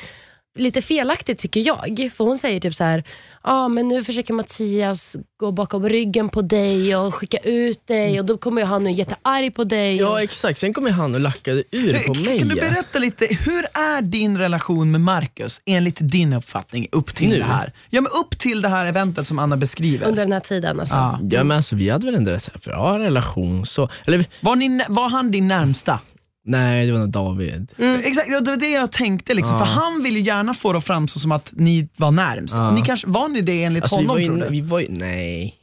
[0.59, 2.11] lite felaktigt tycker jag.
[2.15, 3.05] För hon säger typ så här,
[3.43, 8.27] ah, men nu försöker Mattias gå bakom ryggen på dig och skicka ut dig och
[8.27, 9.97] då kommer ju han nu jättearg på dig.
[9.97, 12.39] Ja exakt, sen kommer han och lackade ur på mig.
[12.39, 17.29] kan du berätta lite, hur är din relation med Marcus enligt din uppfattning upp till
[17.29, 17.39] Nu?
[17.39, 17.73] det här?
[17.91, 20.09] Ja men upp till det här eventet som Anna beskriver.
[20.09, 20.95] Under den här tiden alltså.
[20.95, 21.19] Ja.
[21.31, 25.09] Ja men alltså vi hade väl en rätt bra relation så, eller Var, ni, var
[25.09, 26.01] han din närmsta?
[26.45, 27.73] Nej, det var nog David.
[28.05, 29.57] Exakt, ja, det var det jag tänkte liksom.
[29.57, 29.65] Ja.
[29.65, 32.55] För han vill ju gärna få det att framstå som att ni var närmst.
[32.55, 32.71] Ja.
[32.71, 34.51] Ni kanske, var ni det enligt Alltså, vi honom var tror ju, du?
[34.51, 35.55] vi var ju, nej.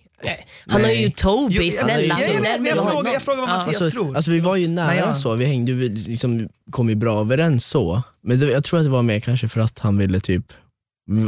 [0.68, 1.10] Han har ju.
[1.10, 2.20] Toby, Jo, jag- snälla.
[2.20, 3.54] jag- jag vet, Den men jag vill ha frågar- jag frågar vad Ja.
[3.56, 4.16] Mattias- Alltså, tror.
[4.16, 7.20] alltså vi var ju nära Nej, jag- så, vi hängde ju liksom, kom ju bra
[7.22, 8.02] överens så.
[8.24, 10.46] Men det, jag tror att det var mer kanske för att han ville typ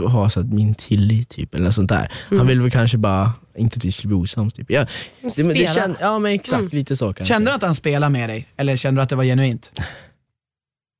[0.08, 2.12] ha så att min tillit typ, eller sånt där.
[2.28, 2.38] Mm.
[2.40, 4.72] Han ville väl kanske bara, inte att vi skulle bli osams typ.
[4.72, 4.86] Ja,
[5.22, 6.70] det, men det känd, ja men exakt, Mm.
[6.72, 7.26] lite så kanske.
[7.34, 8.48] Kände du att han spelade med dig?
[8.58, 9.72] Eller kände du att det var genuint?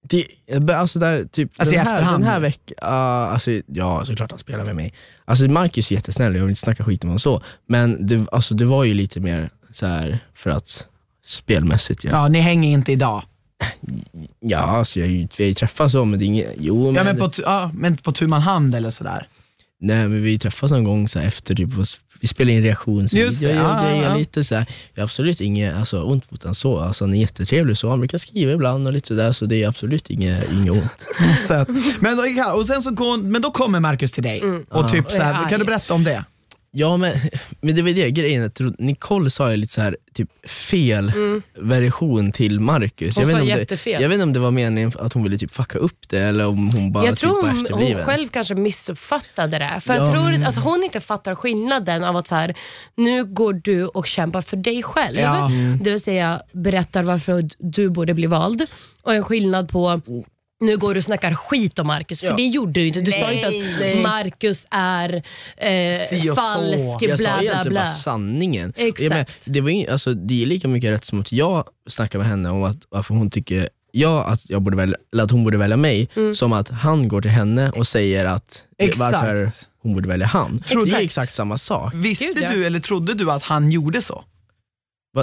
[0.10, 0.26] Det,
[0.74, 4.76] alltså där, typ, Alltså den, här, den här veckan, alltså, ja såklart han spelar med
[4.76, 4.94] mig.
[5.26, 7.42] Alltså Marcus är jättesnäll, jag vill inte snacka skit om honom så.
[7.68, 10.88] Men det, alltså, det var ju lite mer så här för att
[11.26, 12.10] spelmässigt ja.
[12.14, 13.24] Ja, ni hänger inte idag.
[14.40, 16.86] Ja, alltså, jag, har ju- vi har ju träffats så men det är inget, jo
[16.86, 19.28] men, Ja, men, på, tu- ja, men på tu man hand eller sådär.
[19.82, 21.70] nej men vi träffas någon gång så här, efter typ,
[22.22, 23.26] vi spelar in reaktionsvideo.
[23.26, 26.56] Just det, jag, ja, lite så här, jag har absolut inget alltså, ont mot honom
[26.56, 29.64] så, alltså, han är jättetrevlig så, han brukar skriva ibland och lite sådär så det
[29.64, 31.06] är absolut inget, inget ont.
[31.48, 31.68] Söt.
[32.00, 35.12] Men, då- och sen så går, men då kommer Marcus till dig och typ Och
[35.12, 35.50] så är arg.
[35.50, 36.24] kan du berätta om det?
[36.72, 37.14] Ja men,
[37.62, 41.12] men det var det grejen, jag Nicole sa ju lite så här, typ fel
[41.58, 43.16] version till Marcus.
[43.16, 44.02] Hon jag, sa om det, jättefel.
[44.02, 46.48] jag vet inte om det var meningen att hon ville typ fucka upp det eller
[46.48, 49.80] om hon bara Jag typ tror hon, hon själv kanske missuppfattade det.
[49.82, 50.00] För Ja.
[50.00, 52.56] jag tror att hon inte fattar skillnaden av att så här,
[52.96, 55.20] nu går du och kämpar för dig själv.
[55.20, 55.46] Ja.
[55.46, 55.80] Mm.
[55.84, 58.66] Det vill säga berättar varför du borde bli vald.
[59.02, 60.02] Och en skillnad på
[60.60, 62.36] nu går du och snackar skit om Marcus, för Ja.
[62.36, 63.02] det gjorde du inte.
[63.02, 63.94] Du sa inte Nej.
[63.98, 65.24] att Marcus är
[66.10, 66.36] Si eh, så.
[66.36, 67.82] falsk, jag sa bla bla egentligen bla.
[67.82, 68.74] bara sanningen.
[68.76, 69.02] Exakt.
[69.02, 72.20] Jag menar, det, var ju, alltså, det är lika mycket rätt som att jag snackar
[72.20, 75.44] med henne om att, varför hon tycker ja, att, jag borde välja, eller att hon
[75.44, 76.36] borde välja mig, Mm.
[76.36, 79.00] som att han går till henne och säger att Exakt.
[79.14, 79.50] varför
[79.84, 80.64] hon borde välja han.
[80.68, 81.02] Det är Exakt.
[81.04, 81.94] exakt samma sak.
[81.96, 82.52] Visste Gud, ja.
[82.52, 84.24] du eller trodde du att han gjorde så?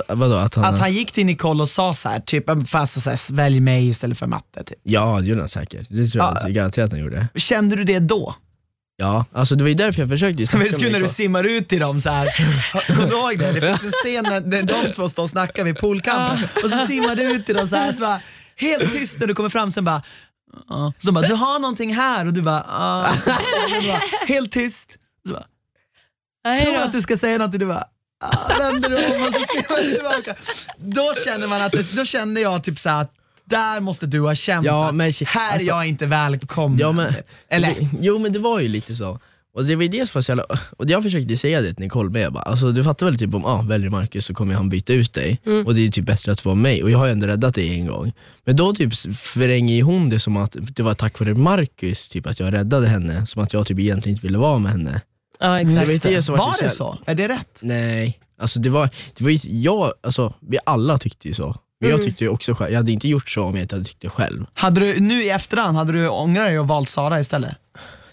[0.09, 0.35] Va, vadå?
[0.35, 3.33] Att han, Att han gick till Nicole och sa så här, typ fast så här,
[3.35, 4.65] välj mig istället för matte.
[4.65, 4.79] Typ.
[4.83, 5.87] Ja, det gjorde han säkert.
[5.91, 6.49] Det tror jag Ja.
[6.49, 7.29] garanterat att han gjorde.
[7.35, 8.35] Kände du det då?
[8.99, 11.45] Ja, alltså det var ju därför jag försökte Men snacka det skulle när du simmar
[11.45, 12.29] ut till dem så här.
[12.87, 13.53] Kommer du ihåg det?
[13.53, 16.87] Det finns en scen när när de två står och snackar vid poolkanten och så
[16.87, 18.21] simmar du ut till dem så här, så bara,
[18.57, 20.03] helt tyst när du kommer fram sen bara
[20.69, 20.93] Ja.
[20.99, 23.11] Så de bara, du har någonting här och du bara, ja.
[23.79, 24.99] Och bara Helt tyst.
[25.27, 27.85] Så bara, tror att du ska säga något och du bara,
[28.59, 30.35] vänder du om och så simmar du tillbaka.
[30.79, 33.13] Då känner man att, det- då kände jag typ så att
[33.45, 36.79] där måste du ha känt Ja, att men- här är alltså- jag inte välkommen.
[36.79, 37.27] Ja, men, typ.
[37.49, 37.69] Eller?
[37.69, 39.19] det, jo men det var ju lite så.
[39.55, 40.45] Och det var ju det som var så jävla,
[40.79, 43.35] och jag försökte säga det till Nicole med, jag bara, alltså, du fattar väl typ
[43.35, 45.67] om ah, väljer Marcus så kommer han byta ut dig Mm.
[45.67, 47.75] och det är typ bättre att vara mig och jag har ju ändå räddat dig
[47.75, 48.13] en gång.
[48.45, 52.41] Men då typ förvränger hon det som att det var tack vare Marcus typ, att
[52.41, 55.01] jag räddade henne, som att jag typ egentligen inte ville vara med henne.
[55.39, 56.25] Ja, exakt.
[56.25, 56.99] så Var det det så- så?
[57.07, 57.59] Är det rätt?
[57.63, 61.57] Nej, alltså det var, det var ju, jag, alltså, vi alla tyckte ju så.
[61.81, 62.07] Men jag Mm.
[62.07, 64.09] tyckte ju också själv, jag hade inte gjort så om jag inte hade tyckt det
[64.09, 64.47] själv.
[64.55, 67.57] Hade du, nu i efterhand, hade du ångrat dig och valt Sara istället?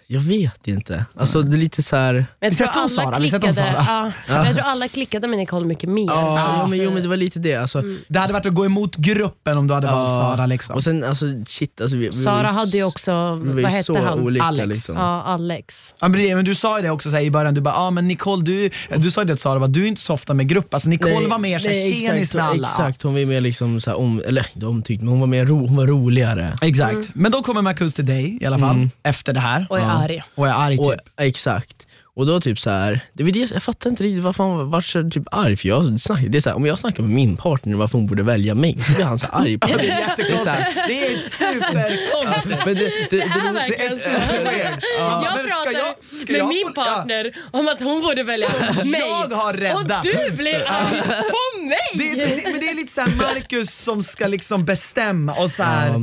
[0.07, 1.05] Jag vet inte.
[1.17, 2.13] Alltså det är lite så här.
[2.13, 4.13] Men jag Vi tror sätter om alla Sara, vi sätter om klickade, Sara.
[4.27, 6.05] ja, men jag tror alla klickade med Nicole mycket mer.
[6.05, 7.55] Ja, ja, att- men, jo, men det var lite det.
[7.55, 10.11] Alltså, Det hade varit att gå emot gruppen om du hade valt.
[10.11, 10.75] Sara liksom.
[10.75, 14.19] Och sen alltså shit, alltså, vi, vi Sara hade ju också, vi vad hette han?
[14.19, 14.67] olika Alex.
[14.67, 14.95] liksom.
[14.97, 15.93] Ja, Alex.
[16.01, 18.07] Ja, men, du sa ju det också så här, i början, du bara ah, men
[18.07, 20.47] Nicole, du, du sa ju det till Sara, bara, du är inte så ofta med
[20.49, 20.73] grupp.
[20.73, 22.67] Alltså, Nicole Nej, var mer så här, nej, tjenis exakt, med alla.
[22.67, 25.45] Exakt, hon var mer liksom så här, om, eller inte omtyckt, men hon var, mer
[25.45, 26.53] ro, hon var roligare.
[26.61, 27.09] Exakt.
[27.13, 28.89] Men då kommer Marcus till dig i alla fall, Mm.
[29.03, 29.67] efter det här.
[29.93, 30.23] Arg.
[30.35, 30.85] Och är arg typ.
[30.87, 31.87] Och, exakt.
[32.15, 34.81] Och då typ så här, det var det, jag fattar inte riktigt varför han var
[34.81, 35.83] så typ arg, för jag
[36.29, 38.77] det är så här, om jag snackar med min partner varför hon borde välja mig,
[38.81, 39.87] så blir han så arg på det mig.
[39.89, 40.75] är Det är så jättekonstigt.
[40.87, 42.65] Det är superkonstigt.
[42.65, 44.09] det, det, Det är verkligen så.
[44.99, 48.49] Jag men ska pratar med min partner om att hon borde välja
[48.83, 48.99] mig.
[48.99, 50.05] Jag har räddat.
[50.05, 51.77] Och du blir arg på mig!
[51.93, 55.51] Det är, så- det, men det är lite såhär Marcus som ska liksom bestämma och
[55.51, 55.87] så här.
[55.87, 56.01] Ja.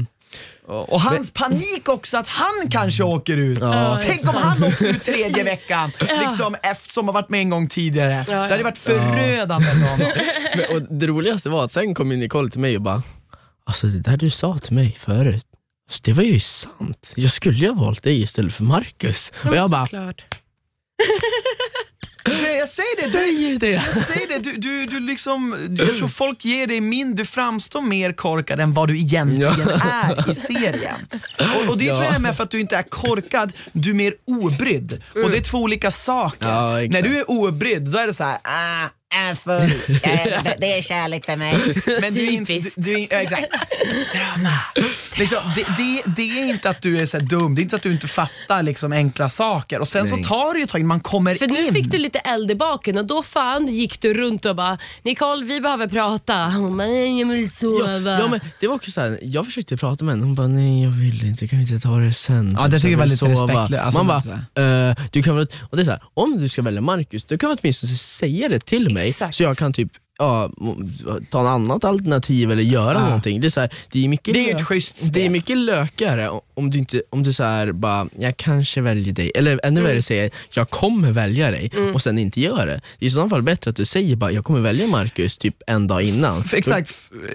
[0.70, 3.58] Och hans panik också att han kanske åker ut.
[3.60, 7.50] Ja, Tänk om han åker ut tredje veckan, liksom efter, som har varit med en
[7.50, 8.24] gång tidigare.
[8.28, 8.34] ja.
[8.34, 10.12] Det hade varit förödande för honom.
[10.56, 13.02] Men, och det roligaste var att sen kom Nicole till mig och bara,
[13.66, 15.46] alltså det där du sa till mig förut,
[15.88, 17.12] alltså, det var ju sant.
[17.14, 19.32] Jag skulle ju ha valt dig istället för Marcus.
[19.44, 19.86] Och jag bara,
[22.42, 23.70] Men Jag säger det, du, säg det!
[23.96, 27.80] jag säger det du, du, du liksom, jag tror folk ger dig min, du framstår
[27.80, 31.06] mer korkad än vad du egentligen är i serien.
[31.38, 31.94] Och, och det Ja.
[31.94, 35.02] tror jag är med för att du inte är korkad, du är mer obrydd.
[35.24, 36.46] Och det är två olika saker.
[36.48, 36.92] Ja, exakt.
[37.04, 39.52] När du är obrydd, då är det så här, ah, är full.
[40.02, 41.54] Är, det är kärlek för mig.
[42.00, 42.52] Men du är inte...
[42.52, 43.46] Du, du är, ja, exakt.
[44.12, 44.52] Drama.
[45.18, 47.82] Liksom, det, det, det är inte att du är så dum, det är inte att
[47.82, 49.80] du inte fattar liksom enkla saker.
[49.80, 50.22] Och sen Nej.
[50.24, 51.64] så tar det ju ett tag man kommer För in.
[51.66, 54.78] nu fick du lite eld i baken och då fan gick du runt och bara
[55.02, 56.34] Nicole vi behöver prata.
[56.44, 58.00] Hon bara, "Nej, jag vill sova.
[58.10, 60.46] Ja, ja, men det var också så här, jag försökte prata med henne, hon bara
[60.48, 62.56] nej jag vill inte, kan vi inte ta det sen?
[62.60, 63.74] Ja, det Typ, tycker jag var lite respektlöst.
[63.84, 64.22] Alltså, Man
[64.54, 67.24] bara, eh, du kan väl, och det är så här, om du ska välja Marcus,
[67.24, 69.34] då kan du åtminstone säga det till mig Exakt.
[69.34, 70.50] så jag kan typ ja,
[71.30, 73.04] ta en annat alternativ eller göra Ja.
[73.04, 73.40] någonting.
[73.40, 75.12] Det är, så här, det är mycket Det är ett schysst spel.
[75.12, 79.12] Det är mycket lökigare om du inte om du så här bara, jag kanske väljer
[79.14, 82.80] dig, eller ännu värre säger jag kommer välja dig och sen inte gör det.
[82.98, 85.56] Det är i så fall bättre att du säger bara, jag kommer välja Marcus typ
[85.66, 86.44] en dag innan.
[86.44, 86.94] För, exakt,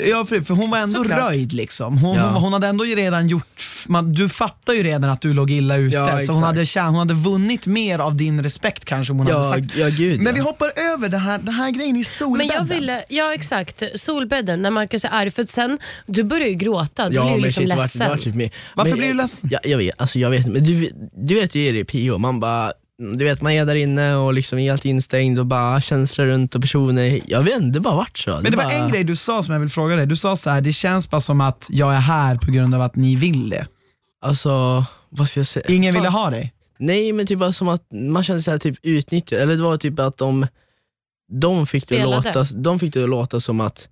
[0.09, 1.29] ja, för, för hon var ändå Såklart.
[1.31, 1.53] röjd.
[1.53, 1.97] Liksom.
[1.97, 2.29] Hon, Ja.
[2.29, 5.75] hon, hade ändå ju redan gjort, man, du fattar ju redan att du låg illa
[5.77, 5.95] ute.
[5.95, 9.37] Ja, så hon hade, hon hade vunnit mer av din respekt kanske om hon Ja,
[9.43, 9.77] hade sagt.
[9.77, 10.33] ja, gud, Men ja.
[10.33, 12.74] vi hoppar över den här, den här grejen i Men solbädden.
[12.75, 15.31] Jag ville, ja exakt, solbädden när Marcus är arg.
[15.31, 17.99] För sen, du börjar ju gråta, du Ja blir ju liksom shit, det vart- ledsen.
[18.01, 18.49] det vart typ med.
[18.75, 19.49] Varför men, blir du ledsen?
[19.51, 22.39] Ja, jag vet, alltså jag vet men du, du vet ju det i PO, man
[22.39, 26.25] bara du vet man är där inne och liksom är helt instängd och bara känslor
[26.25, 27.21] runt och personer.
[27.25, 28.31] Jag vet inte, det bara vart så.
[28.31, 30.05] Men det var bara, en grej du sa som jag vill fråga dig.
[30.05, 32.81] Du sa så här, det känns bara som att jag är här på grund av
[32.81, 33.67] att ni vill det.
[34.21, 35.65] Alltså, vad ska jag säga?
[35.69, 36.01] Ingen Fan.
[36.01, 36.53] ville ha dig.
[36.77, 39.99] Nej men typ bara som att man kände sig typ utnyttjad, eller det var typ
[39.99, 40.47] att de,
[41.31, 43.88] de fick, det låta, de fick det låta som att,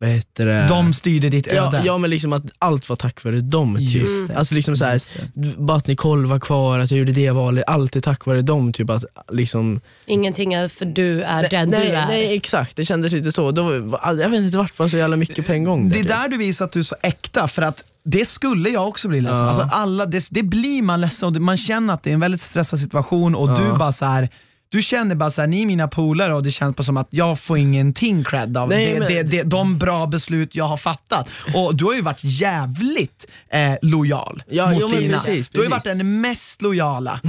[0.00, 0.66] vad heter det?
[0.68, 1.76] De styrde ditt öde.
[1.76, 3.90] ja, ja men liksom att allt var tack vare dem typ.
[3.94, 4.36] Just det.
[4.36, 5.02] Alltså liksom så här,
[5.34, 5.56] det.
[5.58, 8.72] bara att Nicole var kvar, att jag gjorde det valet, allt är tack vare dem.
[8.72, 12.06] Typ att liksom Ingenting är för du är den nej, du är.
[12.06, 13.50] nej exakt, det kändes lite så.
[13.50, 15.88] Då, var- jag vet inte, det vart bara så jävla mycket på en gång.
[15.88, 16.08] Det är typ.
[16.08, 19.20] där du visar att du är så äkta, för att det skulle jag också bli
[19.20, 19.38] ledsen.
[19.38, 19.44] Ja.
[19.48, 22.20] Alltså alla, det, det blir man ledsen och det- man känner att det är en
[22.20, 23.54] väldigt stressad situation och Ja.
[23.56, 24.28] du bara så här.
[24.76, 27.38] Du känner bara såhär, ni är mina polare och det känns bara som att jag
[27.38, 31.28] får ingenting cred av Nej, det, men- det, det, de bra beslut jag har fattat.
[31.54, 35.12] Och du har ju varit jävligt eh, lojal Ja, mot jo, men Tina.
[35.18, 35.86] precis, Du har ju precis.
[35.86, 37.20] varit den mest lojala.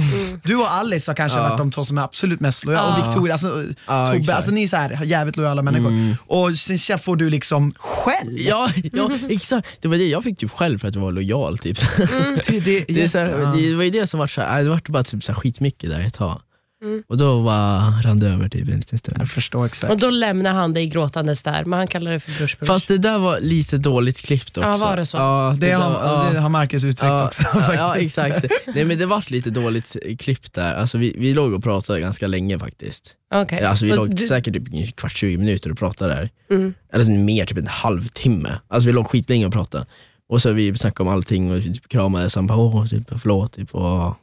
[0.44, 1.42] Du och Alice har kanske Ja.
[1.48, 2.94] varit de två som är absolut mest lojala.
[2.94, 3.04] Och Ja.
[3.06, 4.36] Victoria, alltså, Ja, Tobbe, exakt.
[4.36, 6.16] alltså ni är så här, jävligt lojala människor.
[6.26, 8.36] Och sen får du liksom skäll.
[8.38, 11.58] Ja, ja exakt, det var det jag fick typ själv för att jag var lojal.
[11.58, 11.78] Typ.
[11.96, 14.68] Det, det, Det, är så här, det var ju det som var så här, det
[14.70, 16.40] var bara typ så här skitmycket där ett tag.
[16.82, 17.02] Mm.
[17.08, 19.16] Och då bara rann det över typ en liten stund.
[19.20, 19.92] Jag förstår exakt.
[19.92, 22.72] Och då lämnar han dig gråtandes där, men han kallar det för brush brush.
[22.72, 24.60] Fast det där var lite dåligt klippt också.
[24.68, 25.16] Ja, var det så?
[25.16, 27.42] Ja, Det, där har, var- det har Marcus uttryckt ja, också.
[27.54, 28.16] ja, faktiskt.
[28.16, 28.46] ja exakt.
[28.74, 30.74] Nej men det vart lite dåligt klippt där.
[30.74, 33.10] Alltså, vi, vi låg och pratade ganska länge faktiskt.
[33.34, 33.62] Okej.
[33.64, 36.30] Alltså, vi Och låg du- säkert typ en kvart, 20 minuter och pratade där.
[36.56, 36.74] Mm.
[36.92, 38.50] Eller så mer, typ en halvtimme.
[38.68, 39.86] Alltså vi låg skitlänge och pratade.
[40.28, 43.74] Och så vi snackade om allting och typ kramades, han bara åh, typ, förlåt, typ,
[43.74, 44.14] och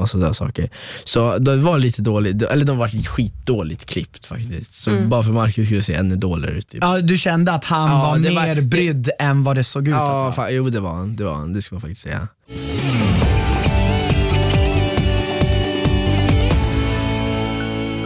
[0.00, 0.70] massa där saker.
[1.04, 4.74] Så det var lite dåligt, eller de var skitdåligt klippt faktiskt.
[4.74, 5.08] Så Mm.
[5.08, 6.68] bara för Marcus skulle se ännu dåligare ut.
[6.68, 6.78] Typ.
[6.82, 9.88] Ja, du kände att han Ja, var det var- mer brydd än vad det såg
[9.88, 10.32] ut att Ja, vara?
[10.32, 12.28] fan, jo det var han, det var han, det ska man faktiskt säga.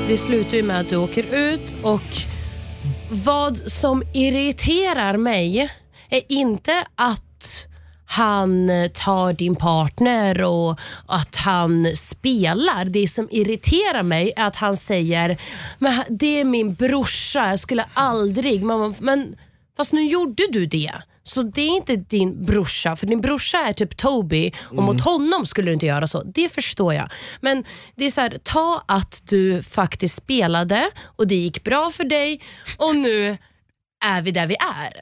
[0.09, 2.03] Det slutar ju med att du åker ut och
[3.11, 5.69] vad som irriterar mig
[6.11, 7.67] är inte att
[8.07, 12.85] han tar din partner och att han spelar.
[12.85, 15.37] Det som irriterar mig är att han säger
[15.79, 18.63] men det är min brorsa, jag skulle aldrig...
[18.63, 19.37] Mamma, men
[19.77, 20.93] fast nu gjorde du det.
[21.23, 25.47] Så det är inte din brorsa, för din brorsa är typ Toby och mot honom
[25.47, 26.23] skulle du inte göra så.
[26.23, 27.11] Det förstår jag.
[27.41, 27.65] Men
[27.95, 32.41] det är så här, ta att du faktiskt spelade och det gick bra för dig
[32.79, 33.37] och nu
[34.05, 35.01] är vi där vi är.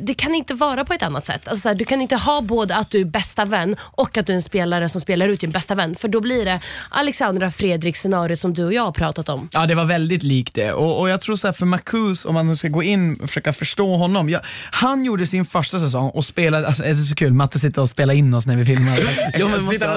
[0.00, 1.48] Det- kan inte vara på ett annat sätt.
[1.48, 4.26] Alltså så här, du kan inte ha både att du är bästa vän och att
[4.26, 5.96] du är en spelare som spelar ut din bästa vän.
[5.96, 9.48] För då blir det Alexandra Fredrik scenario som du och jag har pratat om.
[9.52, 10.72] Ja, det var väldigt likt det.
[10.72, 13.28] Och, och jag tror så här, för Marcus, om man nu ska gå in och
[13.28, 14.28] försöka förstå honom.
[14.28, 17.82] Ja, han gjorde sin första säsong och spelade, alltså, det är så kul, Matte sitter
[17.82, 18.98] och spelar in oss när vi filmar.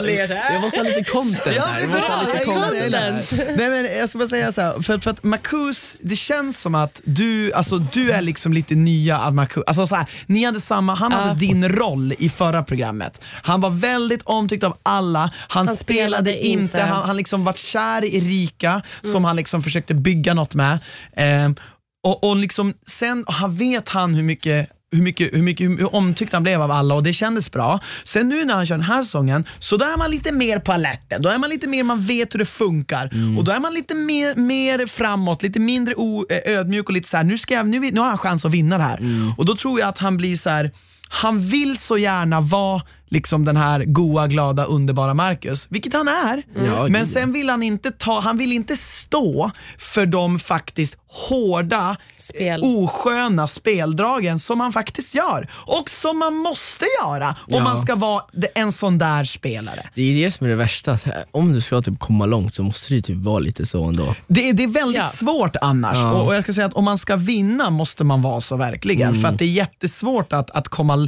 [0.02, 0.54] Och ler så här.
[0.54, 1.82] jag måste ha lite content Ja, här.
[1.82, 3.58] Jag måste ha lite jag jag content.
[3.58, 6.76] Nej, men jag ska bara säga så här, för, för att Marcus, det känns som
[6.76, 9.64] att du, alltså, du är liksom lite nya av Marcus.
[9.68, 13.22] Alltså, så här, ni hade samma, han hade din roll i förra programmet.
[13.44, 16.82] Han var väldigt omtyckt av alla, han, Han spelade, spelade inte, inte.
[16.82, 20.80] han, han liksom var kär i Erika som han liksom försökte bygga något med.
[21.16, 21.56] Ehm,
[22.04, 26.34] och, och liksom, sen han vet han hur mycket hur, mycket, hur, mycket, hur omtyckt
[26.34, 27.80] han blev av alla och det kändes bra.
[28.04, 30.72] Sen nu när han kör den här säsongen, så då är man lite mer på
[30.72, 31.22] alerten.
[31.22, 33.10] Då är man lite mer, man vet hur det funkar.
[33.38, 37.10] Och då är man lite mer, mer framåt, lite mindre o, eh, ödmjuk och lite
[37.10, 39.00] så här, nu, ska jag, nu, nu har han chans att vinna det här.
[39.38, 40.72] Och då tror jag att han blir så här
[41.14, 46.44] han vill så gärna vara liksom den här goa, glada, underbara Marcus, vilket han är.
[46.66, 50.98] Ja, Men sen vill han inte ta, han vill inte stå för de faktiskt
[51.30, 52.62] hårda, Spel.
[52.64, 55.48] osköna speldragen som man faktiskt gör.
[55.54, 57.64] Och som man måste göra om Ja.
[57.64, 58.22] man ska vara
[58.56, 59.90] en sån där spelare.
[59.96, 60.98] Det är det som är det värsta,
[61.32, 64.16] om du ska typ komma långt så måste du typ vara lite så ändå.
[64.28, 65.06] Det, är- det är väldigt Ja.
[65.06, 66.12] svårt annars Ja.
[66.12, 69.10] och, och jag ska säga att om man ska vinna måste man vara så verkligen.
[69.10, 69.22] Mm.
[69.22, 71.08] För att det är jättesvårt att, att komma...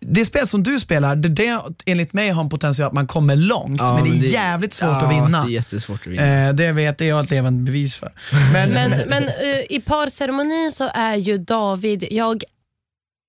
[0.00, 3.36] Det spel som du spelar, det, det enligt mig har en potential att man kommer
[3.36, 5.42] långt, Ja, men det är jävligt svårt ja, att vinna.
[5.44, 6.48] det är jättesvårt att vinna.
[6.48, 8.12] Eh, det vet jag ett levande bevis för.
[8.52, 9.32] Men, Men, men eh,
[9.70, 12.42] i parceremonin så är ju David, jag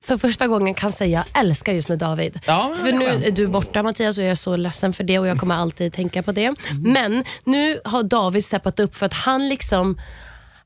[0.05, 2.39] för första gången kan säga jag älskar just nu David.
[2.45, 5.03] Ja, för nu det är är du borta Mattias och jag är så ledsen för
[5.03, 6.45] det och jag kommer alltid tänka på det.
[6.45, 6.55] Mm.
[6.81, 9.99] Men nu har David steppat upp för att han liksom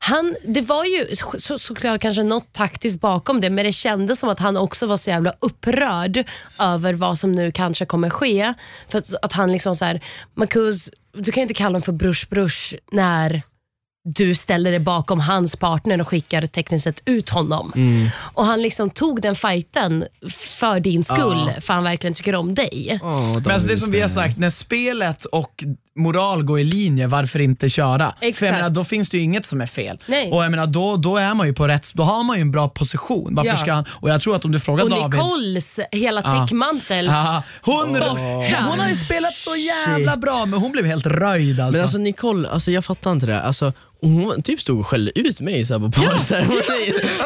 [0.04, 4.28] han, det var ju så, såklart kanske något taktiskt bakom det, men det kändes som
[4.28, 8.54] att han också var så jävla upprörd över vad som nu kanske kommer ske.
[8.88, 10.00] För att, att han liksom så här,
[10.34, 13.42] Marcus, du kan inte kalla honom för brush brush när
[14.04, 17.72] du ställer dig bakom hans partner och skickar tekniskt sett ut honom.
[17.76, 18.08] Mm.
[18.34, 23.00] Och han liksom tog den fighten för din skull, för han verkligen tycker om dig.
[23.02, 25.64] Åh, men alltså det som vi har sagt, när spelet och
[25.96, 27.98] moral går i linje, varför inte köra?
[27.98, 28.52] För jag Exakt.
[28.52, 29.98] menar, då finns det ju inget som är fel.
[30.06, 30.30] Nej.
[30.32, 32.50] Och jag menar, då, då är man ju på rätt, då har man ju en
[32.50, 33.34] bra position.
[33.34, 33.56] Varför Ja.
[33.56, 37.06] ska han, och jag tror att om du frågar Och David Nicoles hela täckmantel.
[37.06, 38.10] Ja, hon, Borta.
[38.70, 40.20] hon har ju spelat så jävla Shit.
[40.20, 41.72] bra men hon blev helt röjd alltså.
[41.72, 43.40] Men alltså Nicole, alltså jag fattar inte det.
[43.42, 43.72] Alltså,
[44.04, 46.60] hon typ stod och skällde ut mig så här, på parceremonin.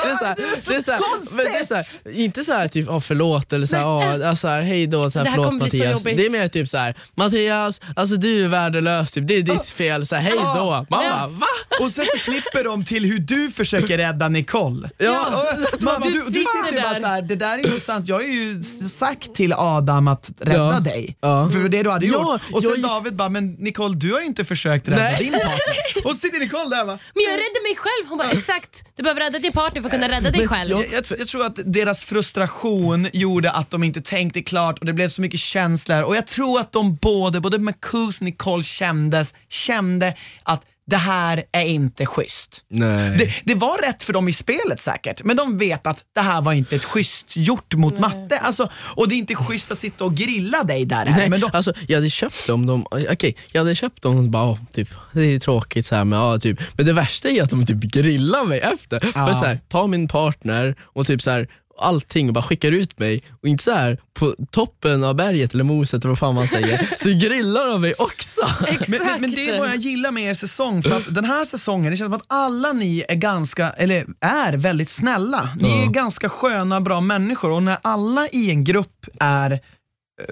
[0.04, 0.34] Det är så här,
[0.68, 1.00] det är så här,
[1.36, 4.28] men det är så här, inte så här typ oh, förlåt eller så här, oh,
[4.28, 6.02] alltså, här, hej då, så här, Det här förlåt kommer bli så Mattias.
[6.02, 9.68] Det är mer typ så här, Mattias, alltså du är värdelös, typ, det är ditt
[9.68, 10.70] fel, så här, hej då.
[10.70, 11.46] Man bara, va?
[11.80, 14.90] Och sen så klipper de till hur du försöker rädda Nicole.
[14.98, 15.26] Ja.
[15.72, 17.00] Och man, Du du, du sitter sitter bara där.
[17.00, 18.08] så här, det där är intressant.
[18.08, 20.80] Jag har ju sagt till Adam att rädda Ja.
[20.80, 21.16] dig.
[21.20, 21.50] Ja.
[21.52, 22.40] För det du hade Ja, gjort.
[22.52, 25.16] Och sen jag- David bara, men Nicole du har ju inte försökt rädda Nej.
[25.18, 26.04] din partner.
[26.04, 26.98] Och så sitter Nicole där va.
[27.14, 28.08] Men jag räddade mig själv.
[28.08, 28.84] Hon bara, exakt.
[28.96, 30.70] Du behöver rädda din partner för att kunna rädda dig själv.
[30.70, 34.92] Jag, jag, jag tror att deras frustration gjorde att de inte tänkte klart och det
[34.92, 39.34] blev så mycket känslor och jag tror att de både, både Marcus och Nicole kändes,
[39.48, 42.64] kände att det här är inte schysst.
[42.68, 43.18] Nej.
[43.18, 46.42] Det, det var rätt för dem i spelet säkert, men de vet att det här
[46.42, 48.38] var inte ett schysst gjort mot matte.
[48.38, 50.96] Alltså, och det är inte schysst att sitta och grilla dig där.
[50.96, 54.18] heller, Nej, men de, alltså, jag hade köpt dem, de, okej, jag hade köpt dem
[54.18, 56.60] och bara, oh, typ, det är tråkigt så här, men, ja, typ.
[56.72, 59.00] men det värsta är att de typ grillar mig efter.
[59.00, 61.48] För så här, ta min partner och typ så här,
[61.78, 65.64] allting och bara skickar ut mig och inte så här på toppen av berget eller
[65.64, 68.40] moset eller vad fan man säger, så grillar de mig också.
[68.66, 68.88] Exakt.
[68.88, 71.44] men, men, men det är vad jag gillar med er säsong, för att den här
[71.44, 75.50] säsongen, det känns som att alla ni är ganska, eller är väldigt snälla.
[75.60, 79.60] Ni är ganska sköna, bra människor och när alla i en grupp är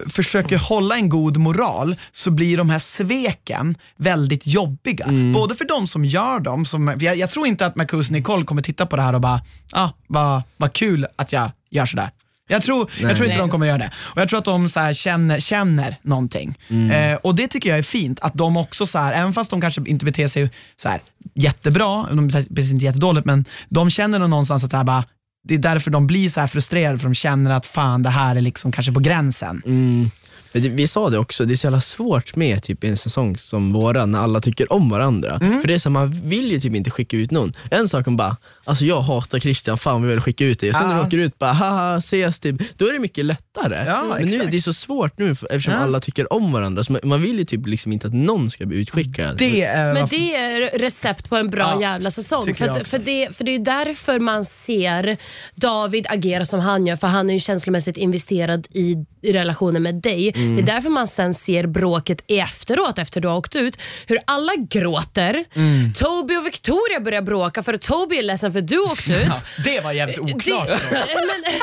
[0.06, 5.06] försöker hålla en god moral så blir de här sveken väldigt jobbiga.
[5.34, 8.62] Både för de som gör dem, som, jag, jag tror inte att Marcus Nicole kommer
[8.62, 9.40] titta på det här och bara,
[9.72, 12.10] ah, vad vad kul att jag gör sådär.
[12.48, 13.90] Jag tror, jag tror inte de kommer göra det.
[13.98, 16.58] Och Jag tror att de så känner, känner någonting.
[16.90, 19.60] Eh, och det tycker jag är fint, att de också, så här, även fast de
[19.60, 20.50] kanske inte beter sig
[20.82, 21.00] så här,
[21.34, 25.04] jättebra, de beter sig inte jättedåligt, men de känner nog någonstans att det, här bara,
[25.46, 28.36] det är därför de blir så här frustrerade, för de känner att fan det här
[28.36, 29.62] är liksom kanske på gränsen.
[29.66, 30.10] Mm.
[30.52, 33.36] Men det, vi sa det också, det är så jävla svårt med typ en säsong
[33.38, 35.38] som våran när alla tycker om varandra.
[35.60, 37.52] För det är så, man vill ju typ inte skicka ut någon.
[37.70, 40.70] En sak om bara, alltså jag hatar Christian, fan vi vill skicka ut dig.
[40.70, 41.00] Och sen när Ja.
[41.00, 42.78] du åker ut bara, haha ses typ.
[42.78, 43.84] Då är det mycket lättare.
[43.86, 45.78] Ja, Men nu, det är så svårt nu för- eftersom Ja.
[45.80, 46.84] alla tycker om varandra.
[46.84, 49.36] Så man, man vill ju typ liksom inte att någon ska bli utskickad.
[49.38, 52.54] Det är Men det är recept på en bra Ja, jävla säsong.
[52.54, 55.16] För, att, för, det, för det är ju därför man ser
[55.54, 59.94] David agera som han gör, för han är ju känslomässigt investerad i, i relationen med
[59.94, 60.32] dig.
[60.36, 60.45] Mm.
[60.54, 64.52] Det är därför man sen ser bråket efteråt, efter du har åkt ut, hur alla
[64.56, 65.44] gråter.
[65.54, 65.92] Mm.
[65.92, 69.14] Toby och Victoria börjar bråka för att Toby är ledsen för att du åkt ut.
[69.28, 70.66] ja, det var jävligt oklart.
[70.68, 70.80] Det,
[71.14, 71.60] men,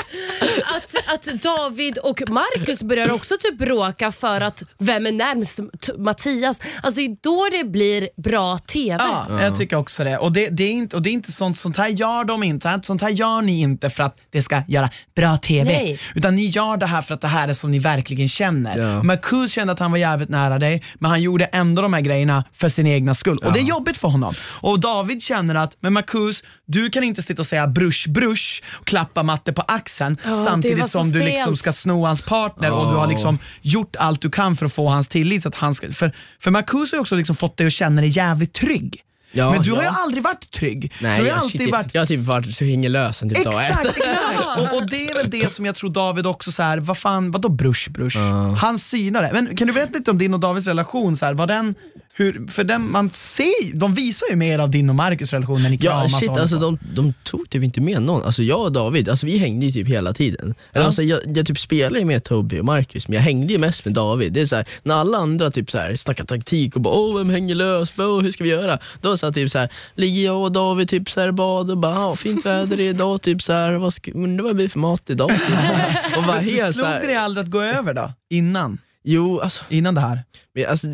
[0.75, 5.59] att, att David och Marcus börjar också typ bråka för att vem är närmst
[5.97, 6.61] Mattias.
[6.83, 8.97] Alltså det är då det blir bra TV.
[8.99, 10.17] Ja, jag tycker också det.
[10.17, 12.79] Och det, det, är inte, och det är inte sånt, sånt här gör de inte.
[12.83, 15.63] Sånt här gör ni inte för att det ska göra bra TV.
[15.63, 15.99] Nej.
[16.15, 18.62] Utan ni gör det här för att det här är som ni verkligen känner.
[18.77, 19.03] Ja.
[19.03, 22.43] Marcus kände att han var jävligt nära dig, men han gjorde ändå de här grejerna
[22.53, 23.37] för sin egna skull.
[23.37, 24.33] Och det är jobbigt för honom.
[24.43, 28.85] Och David känner att, men Marcus, du kan inte sitta och säga brush brush och
[28.87, 32.95] klappa Matte på axeln Ja, samtidigt som du liksom ska sno hans partner och du
[32.95, 35.43] har liksom gjort allt du kan för att få hans tillit.
[35.43, 38.09] Så att han ska, för, för Marcus har också liksom fått dig att känna dig
[38.09, 39.03] jävligt trygg.
[39.35, 39.95] Ja, Men du har ju ja.
[39.97, 40.93] aldrig varit trygg.
[41.01, 43.43] Nej, du har jag, alltid shit, varit jag har typ varit så hingelös sen typ
[43.43, 43.85] dag ett.
[43.85, 44.57] exakt.
[44.57, 47.31] Och, och det är väl det som jag tror David också så här, vad fan,
[47.31, 48.17] vadå brush brush?
[48.57, 49.29] Han synar det.
[49.33, 51.17] Men kan du berätta lite om din och Davids relation?
[51.17, 51.75] Så här, var den,
[52.15, 55.69] hur, för den, man ser, de visar ju mer av din och Marcus relation när
[55.69, 56.19] ni Ja kramas.
[56.19, 58.23] shit, alltså de, de tog typ inte med någon.
[58.23, 60.55] Alltså jag och David, alltså vi hängde ju typ hela tiden.
[60.73, 63.59] Eller, alltså, jag, jag typ spelade ju med Toby och Marcus, men jag hängde ju
[63.59, 64.33] mest med David.
[64.33, 67.17] Det är så här, när alla andra typ så här, snackar taktik och bara åh
[67.17, 68.79] vem hänger lös, Åh, hur ska vi göra?
[69.01, 71.77] Då så här, typ så här, ligger jag och David typ så här, bad och
[71.77, 74.79] bara "Ah, fint väder idag, typ så här, vad ska, undrar vad det blir för
[74.79, 75.31] mat idag?
[76.17, 78.11] Och bara helt så Slog det dig här, aldrig att gå över då?
[78.29, 78.77] Innan?
[79.03, 80.23] Jo, alltså, Innan det här?
[80.55, 80.87] men, alltså,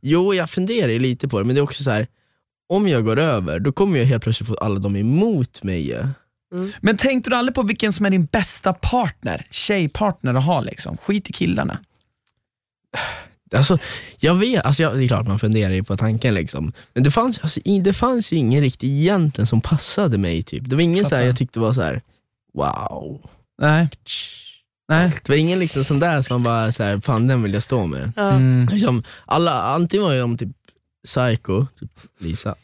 [0.00, 2.06] jo, jag funderar ju lite på det, men det är också så här.
[2.68, 6.06] om jag går över, då kommer jag helt plötsligt få alla dem emot mig ju.
[6.80, 10.96] Men tänkte du aldrig på vilken som är din bästa partner, tjejpartner att ha liksom?
[10.96, 11.78] Skit i killarna.
[13.56, 13.78] Alltså,
[14.18, 16.72] jag vet, alltså jag, det är klart man funderar ju på tanken liksom.
[16.94, 20.42] Men det fanns, alltså, i- det fanns ju ingen riktigt egentligen som passade mig.
[20.42, 20.62] Typ.
[20.70, 21.26] Det var ingen så här, Fattar.
[21.26, 22.02] jag tyckte var så här:
[22.54, 23.30] wow.
[23.62, 23.88] Nej.
[24.88, 25.10] Nej.
[25.22, 27.62] Det var ingen liksom sån där som man bara, så här, fan den vill jag
[27.62, 28.12] stå med.
[28.16, 28.30] Ja.
[28.30, 28.66] Mm.
[28.72, 30.48] Liksom, alla, antingen var ju de typ
[31.04, 32.54] psycho, typ Lisa.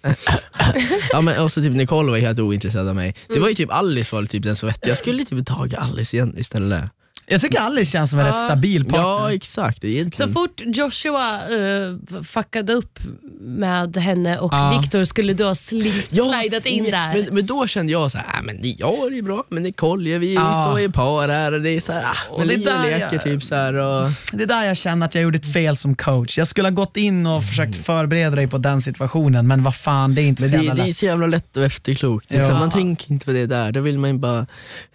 [1.13, 3.15] ja, men också typ Nicole var helt ointresserad av mig.
[3.29, 4.91] Det var ju typ Alice var typ den som vettig.
[4.91, 6.91] Jag skulle typ tagit Alice igen istället.
[7.27, 8.99] Jag tycker Alice känns som en rätt stabil partner.
[9.01, 10.33] Ja exakt, Så egentligen.
[10.33, 12.99] fort Joshua uh, fuckade upp
[13.41, 14.79] med henne och Ja.
[14.81, 16.03] Victor skulle du ha sli-
[16.41, 17.15] slidat in där.
[17.15, 19.63] Men, men då kände jag så här, äh, men det- ja det är bra, men
[19.63, 20.65] Nicole, vi Ja.
[20.67, 23.09] står i par här och det är så här, ah, men det det där leker
[23.13, 25.77] jag- typ så här och, Det är där jag känner att jag gjorde ett fel
[25.77, 26.39] som coach.
[26.39, 30.15] Jag skulle ha gått in och försökt förbereda dig på den situationen, men vad fan,
[30.15, 30.97] det är inte Men så det, jävla det är lätt.
[30.97, 32.27] så jävla lätt och efterklokt.
[32.29, 32.47] Det är Ja.
[32.47, 34.47] här, man tänker inte på det där, då vill man ju bara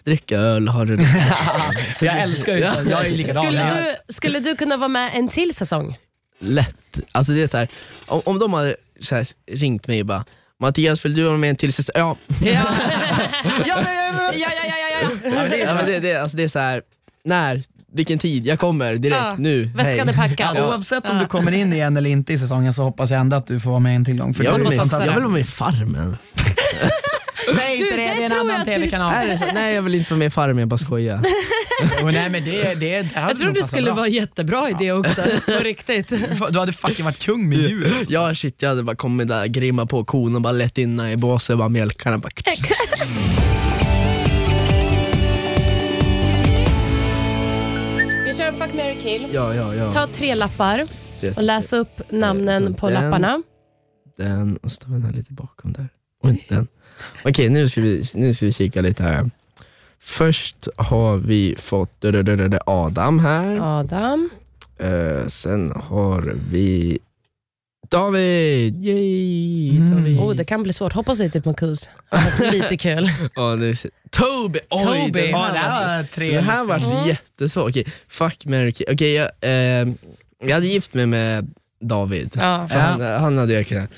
[0.04, 1.08] dricka öl och ha det roligt.
[1.94, 2.90] Så det- älskar ju så.
[2.90, 3.44] Jag är likadan.
[3.44, 3.74] skulle,
[4.06, 5.96] du, skulle du kunna vara med en till säsong?
[6.40, 6.98] lätt.
[7.12, 7.68] Alltså det är så här,
[8.06, 10.24] om, om de hade så här, ringt mig och bara
[10.60, 11.92] Mattias, vill du vara med en till säsong?
[11.94, 12.62] Ja, Ja, Ja,
[13.66, 13.82] ja,
[14.32, 15.08] ja, ja, ja, ja, ja.
[15.24, 16.82] ja, men det ja är men det, det, alltså det är så här,
[17.24, 17.62] när,
[17.92, 19.34] vilken tid, jag kommer direkt Ja.
[19.38, 19.64] nu.
[19.74, 20.56] Väskan är packad.
[20.56, 23.36] Ja, oavsett om du kommer in igen eller inte i säsongen så hoppas jag ändå
[23.36, 24.34] att du får vara med en till gång.
[24.34, 25.06] För Jag vill, fantastiskt.
[25.06, 26.16] jag vill vara med i Farmen.
[27.56, 29.12] Säg inte det, det det är en tror annan tv-kanal.
[29.12, 31.20] Nej, det är så- nej jag vill inte vara med i Farmen, jag bara skojar.
[32.02, 33.94] Oh, nej, men det, det, det Jag du passat skulle bra.
[33.94, 36.08] vara jättebra i det också, på riktigt.
[36.50, 37.88] Du hade fucking varit kung med djur.
[38.08, 41.16] Ja shit, jag hade bara kommit där, grimma på kon och bara lett in i
[41.16, 42.20] båset och bara mjölka den.
[42.20, 42.30] Bara,
[48.24, 49.28] Vi kör Fuck, marry, kill.
[49.32, 49.92] ja, ja, ja.
[49.92, 50.84] Ta tre lappar
[51.36, 53.02] och läs upp namnen på Den.
[53.04, 53.42] lapparna.
[54.16, 55.88] Den, och så tar vi den här lite bakom där.
[56.22, 56.68] Och den.
[57.24, 59.30] Okej, nu, ska vi, nu ska vi kika lite här.
[60.00, 62.04] Först har vi fått
[62.66, 63.78] Adam här.
[63.80, 64.30] Adam.
[64.78, 66.98] Eh, sen har vi
[67.90, 68.84] David!
[68.84, 69.76] Yay!
[69.76, 69.94] Mm.
[69.96, 70.18] David.
[70.18, 70.92] Oh, det kan bli svårt.
[70.92, 71.90] Hoppas det är typ Marcus.
[72.52, 73.08] Lite kul.
[73.34, 74.58] Ja, nu ser- Toby!
[74.70, 75.20] Oj, Toby.
[75.20, 76.34] Den Ja, här, det här var tre.
[76.34, 76.92] den här liksom.
[76.94, 77.68] var jättesvår.
[77.68, 78.86] Okej, fuck, marry, kill.
[78.92, 79.88] Okej, jag, eh,
[80.42, 82.30] jag hade gift mig med David.
[82.34, 82.82] Ja, För Ja.
[82.82, 83.90] han, han hade jag kunnat.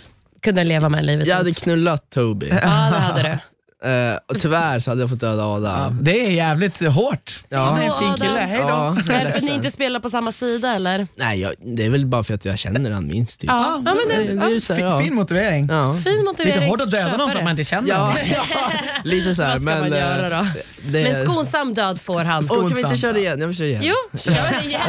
[0.43, 2.49] Kunde leva med livet Jag hade knullat Toby.
[2.49, 3.39] Ja, det hade du.
[3.85, 5.99] Eh, och tyvärr så hade jag fått döda Ja, Adam.
[6.03, 7.41] det är jävligt hårt.
[7.49, 7.77] Ja.
[7.79, 8.69] Det är en fin kille, hej då.
[8.69, 8.97] Ja.
[9.07, 11.07] Därför ni inte spelar på samma sida eller?
[11.17, 13.41] Nej, jag, det är väl bara för att jag känner han minst.
[13.41, 13.51] Typ.
[13.51, 14.61] Ja, ja men det Det är är ja.
[14.61, 15.01] så här, Fin, ja.
[15.01, 15.69] fin motivering.
[15.71, 15.97] Ja.
[16.05, 16.55] fin motivering.
[16.61, 17.39] Lite hårt att döda någon för det.
[17.39, 18.17] att man inte känner Ja, någon.
[18.51, 18.73] ja,
[19.05, 19.51] lite så här.
[19.51, 20.47] Vad ska men, man eh, göra då?
[20.85, 22.45] Det, Men skonsam död får han.
[22.51, 23.41] Åh, kan vi inte köra det igen?
[23.41, 23.83] Jag vill köra igen.
[23.85, 24.81] Jo, kör igen.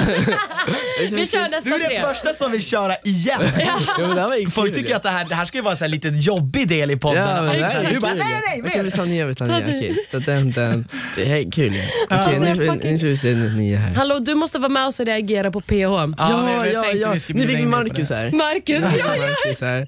[1.12, 2.02] Vi kör Du nästa är den tre.
[2.02, 3.42] första som vill köra igen.
[3.60, 4.98] Ja, men det här var ju Folk kul, tycker ja.
[4.98, 7.30] att det här, det här ska ju vara en här lite jobbig del i podden.
[7.36, 8.62] Ja, men det här är du bara, kul, nej, ja.
[8.64, 8.98] nej, nej, Okej, vi mer.
[8.98, 9.58] tar nya, vi tar nya.
[9.78, 10.88] Okej, den, den.
[11.16, 11.74] Det här är kul.
[11.76, 11.82] Ja.
[12.28, 12.54] Okej, Ja.
[12.54, 13.94] nu, nu ska vi se nya här.
[13.96, 15.74] Hallå, du måste vara med oss och reagera på PH.
[15.76, 18.16] Ja, men jag tänkte vi bjuda fick Marcus det.
[18.16, 18.32] här.
[18.32, 19.22] Marcus, ja, ja.
[19.22, 19.88] Marcus här.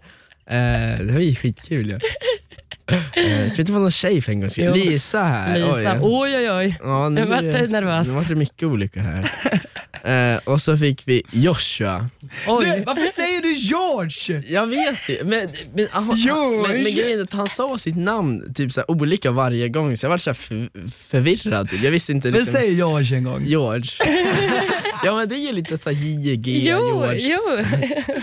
[0.49, 1.97] Eh, det var ju skitkul ja.
[2.91, 2.97] Uh,
[3.47, 4.73] ska vi inte få någon tjej för en gångs skull?
[4.73, 5.59] Lisa här.
[5.59, 6.35] Lisa, Oj.
[6.37, 6.77] oj oj.
[6.83, 8.07] Ja, nu Jag vart det- nervös.
[8.07, 9.25] Nu vart det mycket olika här.
[10.03, 12.09] Eh, och så fick vi Joshua.
[12.19, 12.83] Du, Oj.
[12.85, 14.43] varför säger du George?
[14.53, 17.97] Jag vet det, men, men, ah, Jo, men, men grejen är att han sa sitt
[17.97, 20.69] namn typ så här, olika varje gång så jag var så här för,
[21.09, 21.69] förvirrad.
[21.69, 21.83] Typ.
[21.83, 23.45] Jag visste inte Men liksom, säg George en gång.
[23.45, 23.89] George.
[25.05, 27.19] ja men det är ju lite så här JG, Jo, George.
[27.19, 27.39] jo.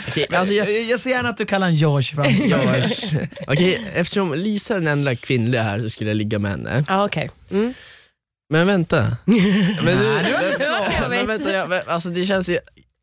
[0.09, 2.27] Okej, alltså jag, Jag, jag ser gärna att du kallar en George fram.
[2.47, 3.29] George.
[3.47, 6.85] Okej, eftersom Lisa är den enda kvinnliga här så skulle jag ligga med henne.
[6.89, 7.31] Ja, okej.
[7.51, 7.75] Mm.
[8.53, 9.17] Men vänta.
[9.25, 9.45] Men, du,
[9.85, 10.63] Nej, det var inte så.
[10.93, 11.29] Jag men vet.
[11.29, 12.53] vänta, jag, men, alltså det känns ju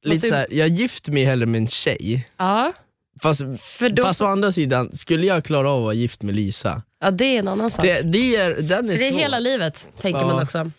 [0.04, 0.48] lite Måste- så här.
[0.52, 2.28] jag gift mig hellre med en tjej.
[2.38, 2.74] Ja,
[3.22, 6.36] Fast, för då, fast å andra sidan, skulle jag klara av att vara gift med
[6.36, 6.82] Lisa?
[7.04, 7.86] ja, det är en annan sak.
[7.86, 9.20] Det, det är, den är Det är svår.
[9.20, 10.28] hela livet, tänker Ja.
[10.28, 10.72] man också.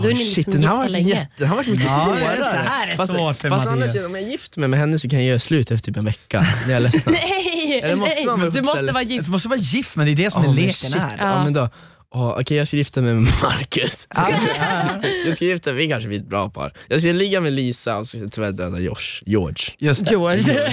[0.00, 1.08] Då är ni shit, liksom den här gifta var länge.
[1.08, 2.36] jätte, den här var mycket Ja, är svårare.
[2.36, 3.92] så här är fast, svårt för fast å andra Mattias.
[3.92, 5.96] sidan, om jag är gift mig med henne så kan jag göra slut efter typ
[5.96, 6.44] en vecka.
[6.66, 7.12] Det är jag ledsen.
[7.12, 7.61] Nej!
[7.80, 8.92] Eller måste man vara du ihop, måste eller?
[8.92, 9.28] vara gift.
[9.28, 11.16] måste vara gift men det är det som är leken här.
[11.20, 11.26] Ja.
[11.26, 11.44] Ja.
[11.44, 11.68] men då,
[12.10, 14.06] oh, Okej jag ska gifta mig med Marcus.
[15.26, 16.72] jag ska gifta vi kanske blir ett bra par.
[16.88, 19.64] Jag ska ligga med Lisa och så ska jag tyvärr döda Josh, George.
[19.78, 20.10] Just det.
[20.10, 20.70] George.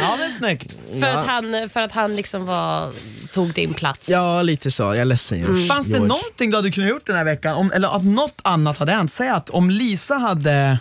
[0.00, 0.76] Ja men snyggt.
[1.00, 2.92] för, att han, för att han liksom var,
[3.32, 4.08] tog din plats.
[4.08, 5.66] Ja lite så, jag är ledsen Josh.
[5.68, 6.08] Fanns det George.
[6.08, 7.54] någonting du hade kunnat gjort den här veckan?
[7.54, 9.12] Om, eller att något annat hade hänt?
[9.12, 10.78] Säg att om Lisa hade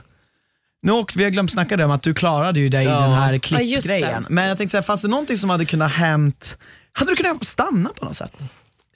[0.84, 3.00] nu åkte, vi har glömt snacka om att du klarade ju dig i Ja.
[3.00, 4.24] den här Ja, just klippgrejen.
[4.24, 4.30] det.
[4.34, 6.58] Men jag tänkte säga, fanns det någonting som hade kunnat hänt?
[6.94, 8.32] Hade du kunnat stanna på något sätt?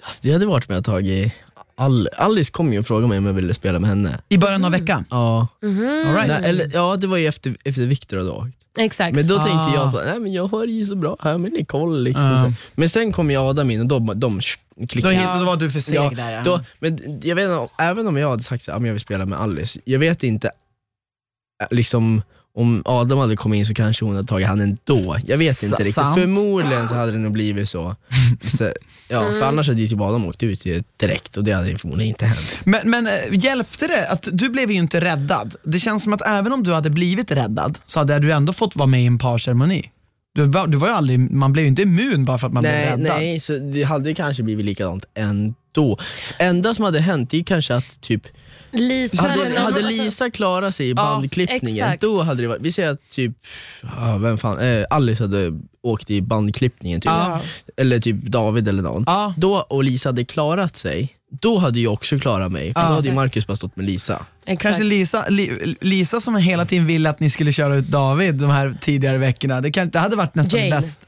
[0.04, 1.34] Alltså, det hade varit med att tagit
[1.80, 4.20] All, Alice kom ju och frågade mig om jag ville spela med henne.
[4.30, 5.06] I början av veckan?
[5.10, 6.28] Ja, All right.
[6.28, 8.52] nej, eller, ja det var ju efter, efter Viktor hade åkt.
[8.78, 9.16] Exakt.
[9.16, 9.44] Men då Ah.
[9.46, 12.26] tänkte jag så, nej men jag har det ju så bra här med Nicole liksom.
[12.32, 12.46] Ja.
[12.46, 14.40] Så- Men sen kom ju Adam in och de, de
[14.80, 15.14] Då, klickade.
[15.14, 16.32] hit, då var du för seg Ja, där.
[16.32, 16.42] Ja.
[16.44, 19.40] Då, men jag vet inte, även om jag hade sagt att jag vill spela med
[19.40, 20.52] Alice, jag vet inte
[21.72, 22.22] liksom
[22.56, 25.18] om Adam hade kommit in så kanske hon hade tagit han ändå.
[25.26, 25.96] Jag vet inte S- riktigt.
[25.96, 26.16] sant.
[26.20, 27.96] Förmodligen så hade det nog blivit så.
[28.58, 28.72] så
[29.08, 30.66] ja, För annars hade ju typ Adam åkt ut
[30.98, 32.60] direkt och det hade förmodligen inte hänt.
[32.64, 34.10] Men, men eh, hjälpte det?
[34.10, 35.56] att Du blev ju inte räddad.
[35.64, 38.76] Det känns som att även om du hade blivit räddad så hade du ändå fått
[38.76, 39.92] vara med i en parceremoni.
[40.36, 42.62] Du var, du var ju aldrig, man blev ju inte immun bara för att man
[42.64, 43.00] blev Nej, räddad.
[43.00, 45.98] nej, så det hade kanske blivit likadant ändå.
[46.40, 48.22] Enda som hade hänt är kanske att typ
[48.72, 52.02] Lisa, Hade, eller någon hade som- Lisa klarat sig i bandklippningen, exakt.
[52.02, 53.32] då hade det varit, vi säger att typ,
[53.82, 55.52] ja, vem fan, eh, Alice hade
[55.82, 57.06] åkt i bandklippningen, typ.
[57.12, 57.42] Ja.
[57.78, 59.04] eller typ David eller någon.
[59.08, 59.34] Ja.
[59.38, 62.88] Då, och Lisa hade klarat sig, då hade jag också klarat mig, för Ja.
[62.90, 63.14] då hade ju.
[63.14, 64.26] Marcus bara stått med Lisa.
[64.46, 64.62] Exakt.
[64.64, 68.50] Kanske Lisa, Li, Lisa som hela tiden ville att ni skulle köra ut David de
[68.50, 69.62] här tidigare veckorna.
[69.62, 70.76] Det, kan, det hade varit nästan Jane.
[70.76, 71.00] bäst.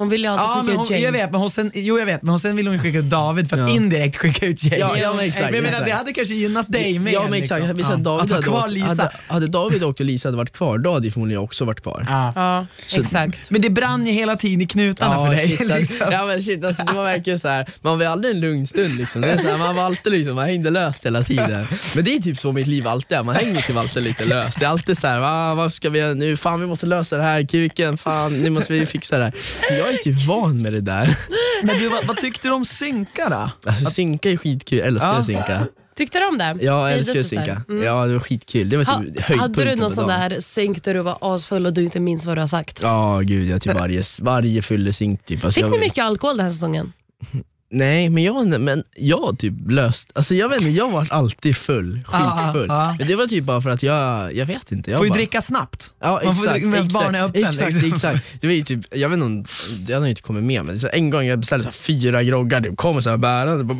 [0.00, 1.04] Hon ville ju Ja, alltid men skicka hon, ut Jane.
[1.04, 3.04] jag vet, men hon sen, jo jag vet, men hon sen ville hon skicka ut
[3.04, 3.76] David för att Ja.
[3.76, 4.76] indirekt skicka ut Jane.
[4.76, 5.44] Ja, ja men exakt.
[5.44, 5.86] men jag menar, exakt.
[5.86, 7.12] det hade kanske gynnat dig med.
[7.12, 7.76] Ja men exakt, liksom.
[7.76, 8.86] vi att David att ha hade, kvar åkt, Lisa.
[8.88, 11.64] hade, hade David åkt och Lisa hade varit kvar, då hade ju förmodligen jag också
[11.64, 12.06] varit kvar.
[12.08, 12.32] Ja.
[12.36, 13.50] Ja, Så- exakt.
[13.50, 15.48] Men det brann ju hela tiden i knutarna för dig.
[15.48, 16.08] shit, alltså, liksom.
[16.12, 17.66] ja men shit alltså, det var verkligen så här.
[17.80, 19.22] man var aldrig en lugn stund liksom.
[19.22, 21.66] det är så här, man var alltid liksom, man hängde löst hela tiden.
[21.94, 24.60] Men det är typ så mitt liv alltid är, man hänger typ alltid lite löst.
[24.60, 26.36] Det är alltid så här, va, vad ska vi göra nu?
[26.36, 29.32] Fan vi måste lösa det här, kuken, fan nu måste vi fixa det här.
[29.68, 31.16] Så jag är typ van med det där.
[31.62, 33.70] Men du, vad, vad tyckte du om synka då?
[33.70, 35.14] Alltså synka är skitkul, jag älskar Ja.
[35.18, 35.66] att synka.
[35.96, 36.44] Tyckte du om det?
[36.60, 37.62] Ja, jag Trivdes älskar du att synka.
[37.68, 37.84] Mm.
[37.84, 40.30] Ja det var skitkul, det var Ha, typ höjdpunkten hade du på någon sån dagen.
[40.30, 42.80] där synk där du var asfull och du inte minns vad du har sagt?
[42.82, 45.44] Ja gud, jag typ varje, varje fyllesynk typ.
[45.44, 46.92] Alltså, Fick jag, ni mycket alkohol den här säsongen?
[47.70, 52.00] Nej men jag, men jag typ löst, alltså jag vet inte, jag var alltid full,
[52.06, 52.66] skitfull.
[52.68, 52.94] Ja, ja.
[52.98, 54.90] Men det var typ bara för att jag, jag vet inte.
[54.90, 55.94] Jag Får ju bara, dricka snabbt.
[56.00, 57.92] Ja, Man får exakt, dricka medan exakt, barnen är öppen, Exakt, liksom.
[57.92, 58.40] exakt.
[58.40, 59.44] Det var ju typ, jag vet inte om,
[59.86, 62.76] det hade inte kommit med men en gång jag beställde så här fyra groggar, det
[62.76, 63.74] kom så här bärande,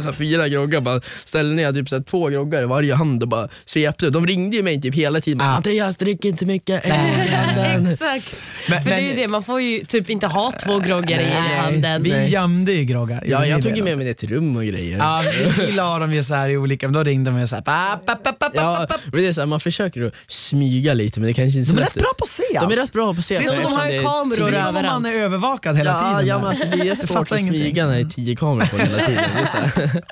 [0.00, 3.22] så här fyra groggar, bara ställde ner typ så här två groggar i varje hand
[3.22, 4.10] och bara svepte.
[4.10, 6.84] De ringde ju mig typ hela tiden, bara, Mattias drick inte mycket.
[7.82, 8.52] Exakt.
[8.68, 11.20] Men- För det är ju men- det, man får ju typ inte ha två groggar
[11.20, 12.02] i handen.
[12.02, 13.07] Vi gömde ju groggar.
[13.24, 14.98] Ja, jag tog ju med mig det till rum och grejer.
[14.98, 15.22] Ja,
[15.58, 17.62] vi, la dem ju så här i olika, men då ringde de ju så här.
[17.62, 20.94] Pa, pa, pa, pa, pa, Ja, men det är så här, man försöker att smyga
[20.94, 22.72] lite men det kanske inte är så De är rätt bra på att se De
[22.72, 23.38] är rätt bra på att se.
[23.38, 25.02] Det är Så de har kameror Det är som om överallt.
[25.02, 26.26] man är övervakad hela ja, tiden.
[26.26, 28.66] Ja, men alltså, det är Jag svårt fattar att smyga när det är tio kameror
[28.66, 29.24] på hela tiden.
[29.36, 30.02] Det är så här.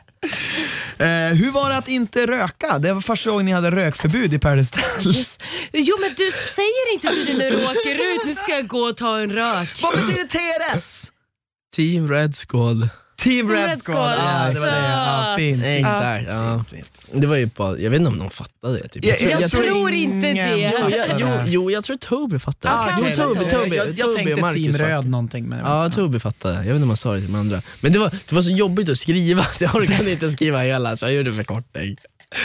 [0.98, 2.78] Eh, hur var det att inte röka?
[2.78, 5.24] Det var första gången ni hade rökförbud i Paradise Hotel.
[5.72, 8.78] Jo men du säger inte till dig när du åker ut, nu ska jag gå
[8.78, 9.80] och ta en rök.
[9.82, 11.12] Vad betyder TRS?
[11.76, 12.88] Team Red Squad.
[13.16, 14.12] Team Red Red Squad.
[14.18, 14.88] Ja, det var det.
[14.88, 15.38] Ja, söt.
[15.38, 15.62] fint.
[15.64, 16.26] Exakt.
[16.28, 16.64] Ja.
[17.12, 18.88] Det var ju bara, jag vet inte om de fattade det.
[18.88, 19.04] Typ.
[19.04, 20.72] Jag, Jag tror inte ingen det.
[20.80, 21.44] Jo, jag, jo, det.
[21.46, 22.74] jo, jag tror Toby fattade.
[22.74, 24.90] Ah, Ja, jo, Toby, Toby, jag, jag tänkte Marcus Team fattade.
[24.96, 25.44] Röd någonting.
[25.48, 25.96] Men jag Ja, inte.
[25.96, 26.54] Toby fattade.
[26.54, 27.62] Jag vet inte om man sa det till de andra.
[27.80, 30.96] Men det var, det var så jobbigt att skriva så jag orkade inte skriva hela
[30.96, 31.96] så jag gjorde förkortning.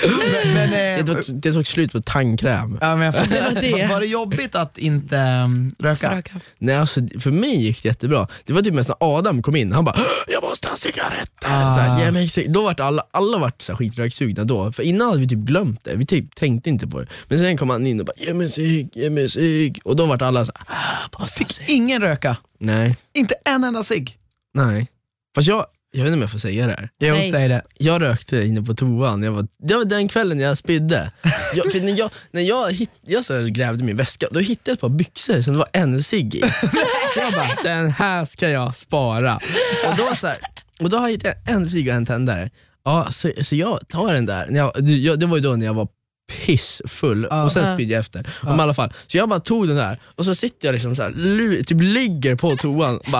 [0.04, 2.78] Men, men, eh, Det tog, det tog slut på tandkräm.
[2.82, 3.30] ja, men jag.
[3.30, 3.88] Det var det.
[3.88, 5.16] Var det jobbigt att inte
[5.46, 6.16] um, röka?
[6.16, 6.40] Röka.
[6.58, 8.28] Nej, alltså, för mig gick det jättebra.
[8.46, 9.96] Det var typ mest när Adam kom in, han bara
[10.28, 11.48] “jag måste ha cigaretter”.
[11.48, 11.76] Ah.
[11.76, 14.84] Så här, Ge mig cig-" då vart alla, alla vart så här skitröksugna då, för
[14.84, 17.08] innan hade vi typ glömt det, vi typ tänkte inte på det.
[17.28, 20.06] Men sen kom han in och bara “ge mig cigg, ge mig cigg” och då
[20.06, 22.38] vart alla så här, ah, bara Fick cigg." ingen röka?
[22.60, 24.18] Nej, Inte en enda cigg?
[24.54, 24.88] nej.
[25.36, 26.90] Fast jag, jag vet inte om jag får säga det här.
[27.00, 27.32] Jo, Säg.
[27.32, 27.62] säg det.
[27.78, 31.10] Jag rökte inne på toan, jag var, det var den kvällen jag spydde.
[31.54, 34.74] Jag, för när jag, när jag, hitt, jag så grävde min väska, då hittade jag
[34.74, 36.42] ett par byxor som det var en cigg i.
[37.14, 39.36] Så jag bara, den här ska jag spara.
[39.90, 40.38] Och då, så här,
[40.80, 42.50] och då har jag hittat en cigg och en tändare.
[42.86, 45.56] Ja, så, så jag tar den där, när jag, det- jag, det var ju då
[45.56, 45.88] när jag var
[46.46, 47.44] pissfull Ja.
[47.44, 48.30] och sen spydde jag efter.
[48.44, 48.94] Om i alla fall.
[49.08, 52.36] Så jag bara tog den där och så sitter jag liksom så här, typ ligger
[52.36, 53.12] på toan och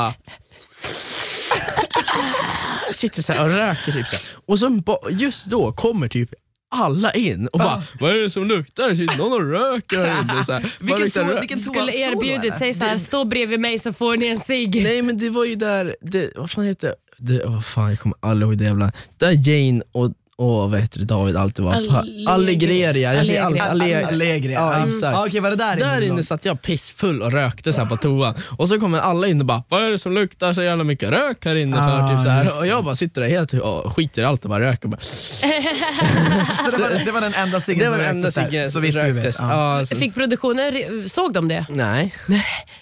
[2.94, 4.26] sitter så här och röker typ så här.
[4.46, 4.82] Och så
[5.12, 6.34] just då kommer typ
[6.72, 8.96] alla in och bara Vad är det som luktar?
[8.96, 10.44] Sitter någon och röker här inne?
[10.44, 13.80] Så här, "Vad Vilken, luktar rök?" vilken Skulle erbjudit sig så här, stå bredvid mig
[13.80, 14.84] så får ni en cigg.
[14.84, 17.46] Nej men det var ju där, det, vad fan heter det?
[17.46, 18.92] Vad fan, jag kommer aldrig ihåg det jävla...
[19.18, 21.74] Där Jane och, och vad heter det, David alltid var.
[21.74, 23.14] Allegri- Allegreria.
[23.14, 23.62] Jag säger Allegri.
[23.68, 23.96] Allegri.
[24.04, 24.88] Al- Allegri, Ja, ja.
[24.88, 25.02] exakt.
[25.16, 25.86] Ja, Okej, var det där inne?
[25.86, 29.28] Där inne satt jag pissfull och rökte så här på toan och så kommer alla
[29.28, 31.84] in och bara Vad är det som luktar så jävla mycket rök här inne för?
[32.00, 32.60] Ah, typ så här.
[32.60, 34.88] Och jag bara sitter där helt och skiter i allt och bara röker.
[34.88, 35.02] Bara,
[36.72, 38.80] Så det, var, det var den enda ciggen det som den enda röktes där, så
[38.80, 39.16] vitt du vet.
[39.16, 39.36] röktes.
[39.40, 39.78] Ja.
[39.80, 41.66] Ja, så, Fick produktionen, såg de det?
[41.70, 42.14] nej,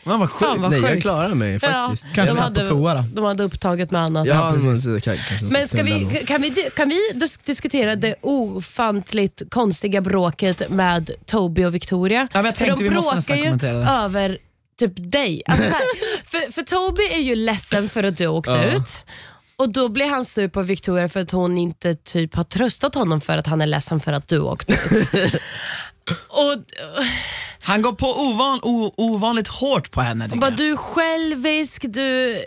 [0.03, 0.47] Man var sjuk.
[0.49, 1.01] Fan vad nej jag sjukt.
[1.01, 2.07] klarar mig faktiskt.
[2.16, 3.03] Kanske de satt på toa då.
[3.14, 4.28] De hade upptaget med annat.
[4.28, 7.49] Ja, men, kan, kanske Men ska vi, kan, vi, kan vi dis- diskutera
[7.95, 12.28] det ofantligt konstiga bråket med Toby och Victoria?
[12.34, 14.38] Ja, jag För tänkte de vi måste bråkar ju över
[14.80, 15.43] typ dig.
[15.45, 15.82] Alltså så här,
[16.26, 18.64] för, för Toby är ju ledsen för att du åkte Ja.
[18.64, 19.06] ut.
[19.56, 23.22] Och Då blir han sur på Victoria för att hon inte typ har tröstat honom
[23.22, 25.34] för att han är ledsen för att du åkte ut.
[26.30, 26.56] och,
[27.64, 32.32] Han går på ovan, o, ovanligt hårt på henne och bara, du är självisk, du
[32.36, 32.45] är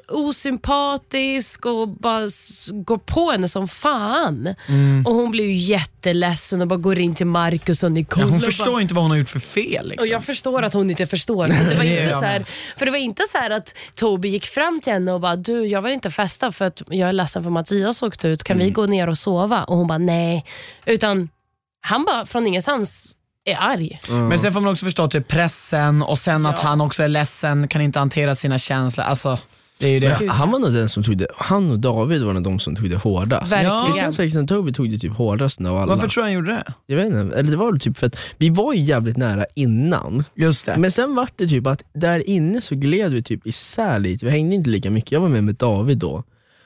[0.62, 2.28] osympatisk och bara
[2.72, 4.54] går på henne som fan.
[4.68, 5.06] Mm.
[5.06, 8.22] Och Hon blir ju jätteledsen och bara går in till Marcus och Nicole.
[8.22, 9.84] Ja, hon och förstår bara, inte vad hon har gjort för fel.
[9.84, 10.08] och Liksom.
[10.08, 11.48] jag förstår att hon inte förstår.
[11.48, 12.44] Men det var inte så här,
[12.76, 15.66] för det var inte så här att Toby gick fram till henne och bara, du
[15.66, 18.44] jag vill inte festa för att jag är ledsen för Mattias åkte ut.
[18.44, 18.72] Kan vi Mm.
[18.74, 19.64] gå ner och sova?
[19.64, 20.44] Och hon bara, nej.
[20.86, 21.28] Utan
[21.80, 24.00] han bara från ingenstans är arg.
[24.08, 26.68] Men sen får man också förstå typ pressen och sen att Ja.
[26.68, 29.04] han också är ledsen, kan inte hantera sina känslor.
[29.04, 29.38] Alltså,
[29.78, 30.16] det är ju det.
[30.20, 32.76] Men han var nog den som tog det, han och David var nog de som
[32.76, 33.50] tog det hårdast.
[33.50, 33.92] Det Verkligen.
[34.04, 35.94] känns faktiskt som Toby tog det typ hårdast av alla.
[35.94, 36.72] Varför tror du han gjorde det?
[36.86, 39.46] Jag vet inte, eller det var väl typ för att vi var ju jävligt nära
[39.54, 40.24] innan.
[40.34, 40.76] Just det.
[40.76, 44.30] Men sen var det typ att där inne så gled vi typ isär lite, vi
[44.30, 45.12] hängde inte lika mycket.
[45.12, 46.22] Jag var med med David då.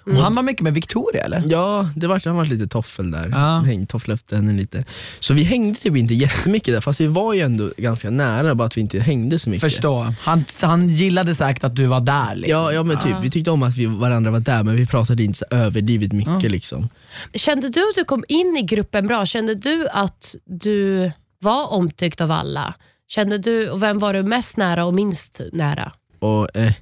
[0.07, 1.42] Och Han var mycket med Victoria eller?
[1.46, 3.28] Ja, det var, han var lite toffel där.
[3.28, 3.62] Ja.
[3.66, 4.84] Häng, tofflade efter henne lite.
[5.20, 8.66] Så vi hängde typ inte jättemycket där, fast vi var ju ändå ganska nära, bara
[8.66, 9.72] att vi inte hängde så mycket.
[9.72, 10.14] Förstå.
[10.20, 12.34] Han, han gillade säkert att du var där.
[12.34, 12.59] Liksom.
[12.59, 15.22] Ja, ja men typ, vi tyckte om att vi varandra var där, men vi pratade
[15.22, 16.50] inte så överdrivet mycket.
[16.50, 16.88] Liksom.
[17.34, 19.26] Kände du att du kom in i gruppen bra?
[19.26, 22.74] Kände du att du var omtyckt av alla?
[23.09, 25.92] Kände du, och vem var du mest nära och minst nära?
[26.18, 26.72] Och, eh,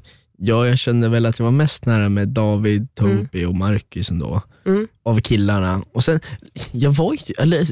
[0.47, 4.43] ja, jag kände väl att jag var mest nära med David, Toby och Marcus ändå.
[4.67, 4.89] Mm.
[5.05, 5.83] Av killarna.
[5.93, 6.21] Och sen,
[6.73, 7.67] jag var ju, typ- eller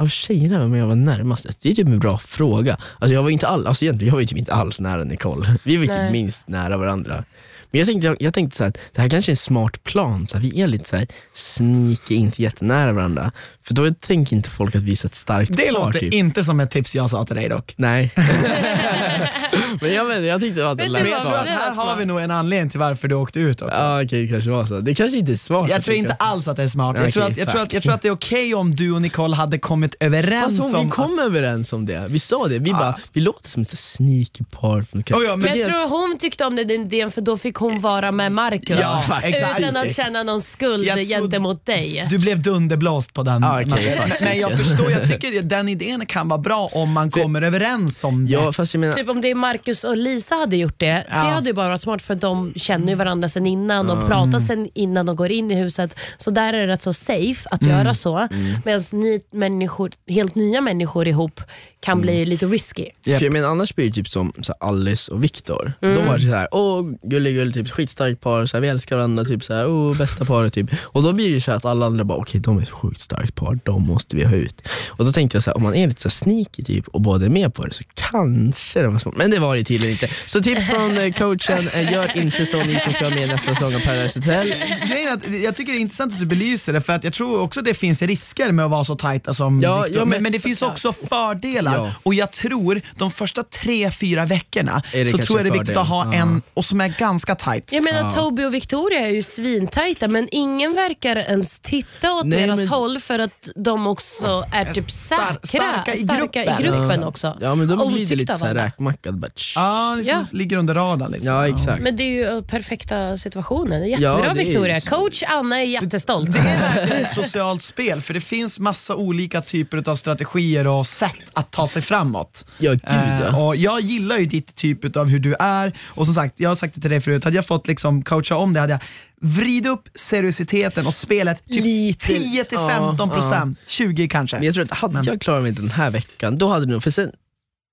[0.00, 1.46] av tjejerna vem jag var närmast.
[1.62, 2.76] Det är typ en bra fråga.
[2.98, 5.56] Alltså jag var inte all, alltså egentligen, jag var typ inte alls nära Nicole.
[5.64, 6.06] Vi var ju Nej.
[6.06, 7.24] typ minst nära varandra.
[7.70, 9.82] Men jag tänkte, jag, jag tänkte så här, att det här kanske är en smart
[9.84, 13.32] plan, så här, vi är lite så här sneaky, inte jättenära varandra.
[13.62, 15.72] För då tänker inte folk att vi är ett starkt Det par.
[15.72, 16.14] låter typ.
[16.14, 17.74] inte som ett tips jag sa till dig dock.
[17.76, 18.14] Nej.
[19.80, 21.96] Men jag, vet, jag tyckte det var du Men jag tror att det här har
[21.96, 23.80] vi nog en anledning till varför du åkte ut också.
[23.80, 24.80] Ja okej, det kanske var så.
[24.80, 25.68] Det kanske inte är smart.
[25.68, 26.96] Jag att tror inte alls att det är smart.
[27.00, 29.02] Jag, tror, att, jag, tror, att, jag tror att det är okej om du och
[29.02, 30.84] Nicole hade kommit överens Fast om...
[30.84, 32.04] vi kom överens om det.
[32.08, 32.58] Vi sa det.
[32.58, 34.82] Vi bara, vi låter som ett sneaky par.
[34.82, 37.36] Från- Oh, ja, För men jag det- tror hon tyckte om den idén för då
[37.38, 38.78] fick hon vara med Marcus.
[38.80, 39.60] Ja, exakt.
[39.60, 42.06] Utan att känna någon skuld Jag tror- gentemot dig.
[42.10, 43.44] Du blev dunderblåst på den.
[43.44, 46.92] Ah, okej, men, men jag förstår, jag tycker att den idén kan vara bra om
[46.92, 48.32] man kommer överens om det.
[48.32, 51.14] Ja, fast jag menar, Typ om det är Marcus och Lisa hade gjort det, det
[51.14, 54.68] hade ju bara varit smart för de känner ju varandra sen innan och pratat sen
[54.74, 55.96] innan de går in i huset.
[56.18, 58.28] Så där är det rätt så safe att göra så.
[58.64, 61.40] Medan ni människor, helt nya människor ihop
[61.80, 62.88] kan bli lite risky.
[63.04, 63.18] Japp.
[63.18, 65.72] för jag menar annars blir det typ som så här, Alice och Viktor.
[65.80, 69.44] De var så här, åh gullig typ skitstarkt par, så här, vi älskar varandra, typ
[69.44, 70.70] så här, åh bästa paret typ.
[70.82, 73.34] Och då blir det så att alla andra bara, okej de är ett sjukt starkt
[73.34, 74.68] par, de måste vi ha ut.
[74.88, 77.00] Och då tänkte jag så här, om man är lite så här sneaky typ och
[77.00, 79.16] båda är med på det så kanske det var smart.
[79.16, 80.08] Men det var det tydligen inte.
[80.26, 83.54] Så tips från eh, coachen, eh, gör inte så ni som ska vara med nästa
[83.54, 84.54] säsong av Paradise Hotel.
[84.88, 87.40] Grejen att jag tycker det är intressant att du belyser det, för att jag tror
[87.40, 89.98] också det finns risker med att vara så tajta som Ja, Victor.
[90.00, 90.72] ja, men, men det finns såklart.
[90.84, 91.74] också fördelar.
[91.76, 91.90] Ja.
[92.02, 95.88] Och jag tror de första tre, fyra veckorna så tror jag det är viktigt att
[95.88, 97.72] ha en, och som är ganska tajt.
[97.72, 98.10] Jag menar Ja.
[98.10, 102.68] Toby och Victoria är ju svintajta men ingen verkar ens titta åt Nej, deras men-
[102.68, 106.60] håll för att de också är typ säkra, starka i starka gruppen.
[106.60, 107.06] i gruppen Ja.
[107.06, 107.36] också.
[107.40, 108.64] Ja men då blir det Omtyckta lite av så här alla.
[108.66, 109.20] räkmackad.
[109.56, 110.24] Ja, liksom Ja.
[110.38, 111.12] ligger under radarn.
[111.12, 111.34] Liksom.
[111.36, 111.82] Ja exakt.
[111.82, 113.88] Men det är ju perfekta situationen.
[113.88, 114.80] Jättebra Ja, är Victoria.
[114.80, 114.90] så.
[114.90, 116.32] Coach Anna är jättestolt.
[116.32, 120.86] Det är verkligen ett socialt spel, för det finns massa olika typer av strategier och
[120.86, 122.46] sätt att ta sig framåt.
[122.58, 123.36] Ja gud Eh, ja.
[123.46, 126.56] och jag gillar ju ditt typ av hur du är och som sagt, jag har
[126.56, 128.80] sagt det till dig förut, hade jag fått liksom coacha om det hade jag
[129.24, 134.36] vrid upp seriositeten och spelet typ Lite, 10-15%, ja, 20 kanske.
[134.36, 136.72] Men jag tror att hade Men- jag klarat mig den här veckan, då hade det
[136.72, 137.10] nog, för sen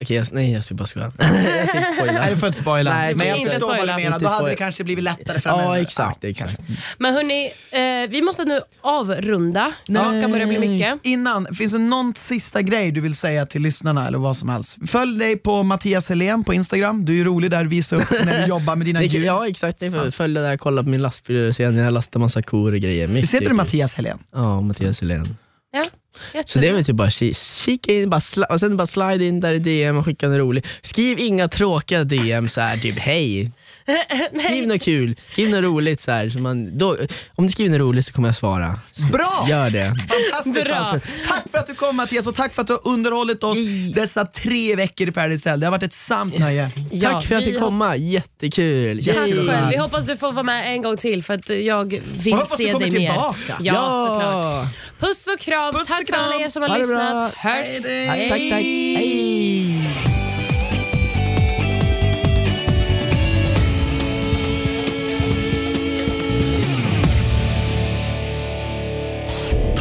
[0.03, 1.11] Okej, jag, nej jag ska bara skoja.
[1.19, 2.13] jag ska inte spoila.
[2.13, 2.93] Nej, du får inte spoila.
[2.93, 3.97] Nej, men jag inte förstår vad spoila.
[3.97, 4.19] du menar.
[4.19, 5.75] Då hade det kanske blivit lättare framöver.
[5.75, 6.17] Ja, exakt.
[6.21, 6.61] Ja, exakt.
[6.97, 9.71] Men hörni, eh, vi måste nu avrunda.
[9.85, 10.99] Klockan börjar bli mycket.
[11.03, 14.77] Innan, finns det någon sista grej du vill säga till lyssnarna eller vad som helst?
[14.87, 17.05] Följ dig på Mattias Helén på Instagram.
[17.05, 19.25] Du är rolig där, visa upp när du jobbar med dina djur.
[19.25, 21.93] ja exakt, det är följ det där, kolla på min lastbil och se när jag
[21.93, 23.07] lastar massa kor och grejer.
[23.07, 24.19] Visst heter du Mattias Helén?
[24.33, 25.37] Ja, Mattias Helén.
[25.71, 25.83] Ja,
[26.45, 29.39] Så det är väl typ bara ki- kika in, bara och sen bara slide in
[29.39, 30.67] där i DM och skicka något roligt.
[30.81, 33.51] Skriv inga tråkiga DM så här typ hej.
[34.39, 36.01] Skriv något kul, skriv något roligt.
[36.01, 36.97] Så här, så man, då,
[37.35, 38.79] om du skriver något roligt så kommer jag svara.
[39.11, 39.45] Bra!
[39.49, 39.85] Gör det.
[40.31, 40.75] Fantastiskt Bra.
[40.75, 41.01] Alster.
[41.27, 43.57] Tack för att du kom Mattias och tack för att du har underhållit oss
[43.95, 45.59] dessa tre veckor i Paradise Hotel.
[45.59, 46.71] Det har varit ett sant nöje.
[46.91, 49.03] Ja, Tack för att jag vi fick komma, jättekul.
[49.05, 49.47] Tack Yay.
[49.47, 49.69] själv.
[49.69, 52.57] Vi hoppas du får vara med en gång till för att jag vill Och hoppas
[52.57, 53.09] du se kommer dig mer.
[53.09, 53.57] tillbaka.
[53.59, 54.99] Ja, såklart.
[54.99, 55.73] Puss och kram.
[55.73, 56.21] Puss och Tack för kram.
[56.23, 57.33] alla er som har Ha lyssnat.
[57.35, 57.35] Hörs.
[57.37, 58.61] Hej, Tack, tack, tack.
[58.61, 60.18] Hej.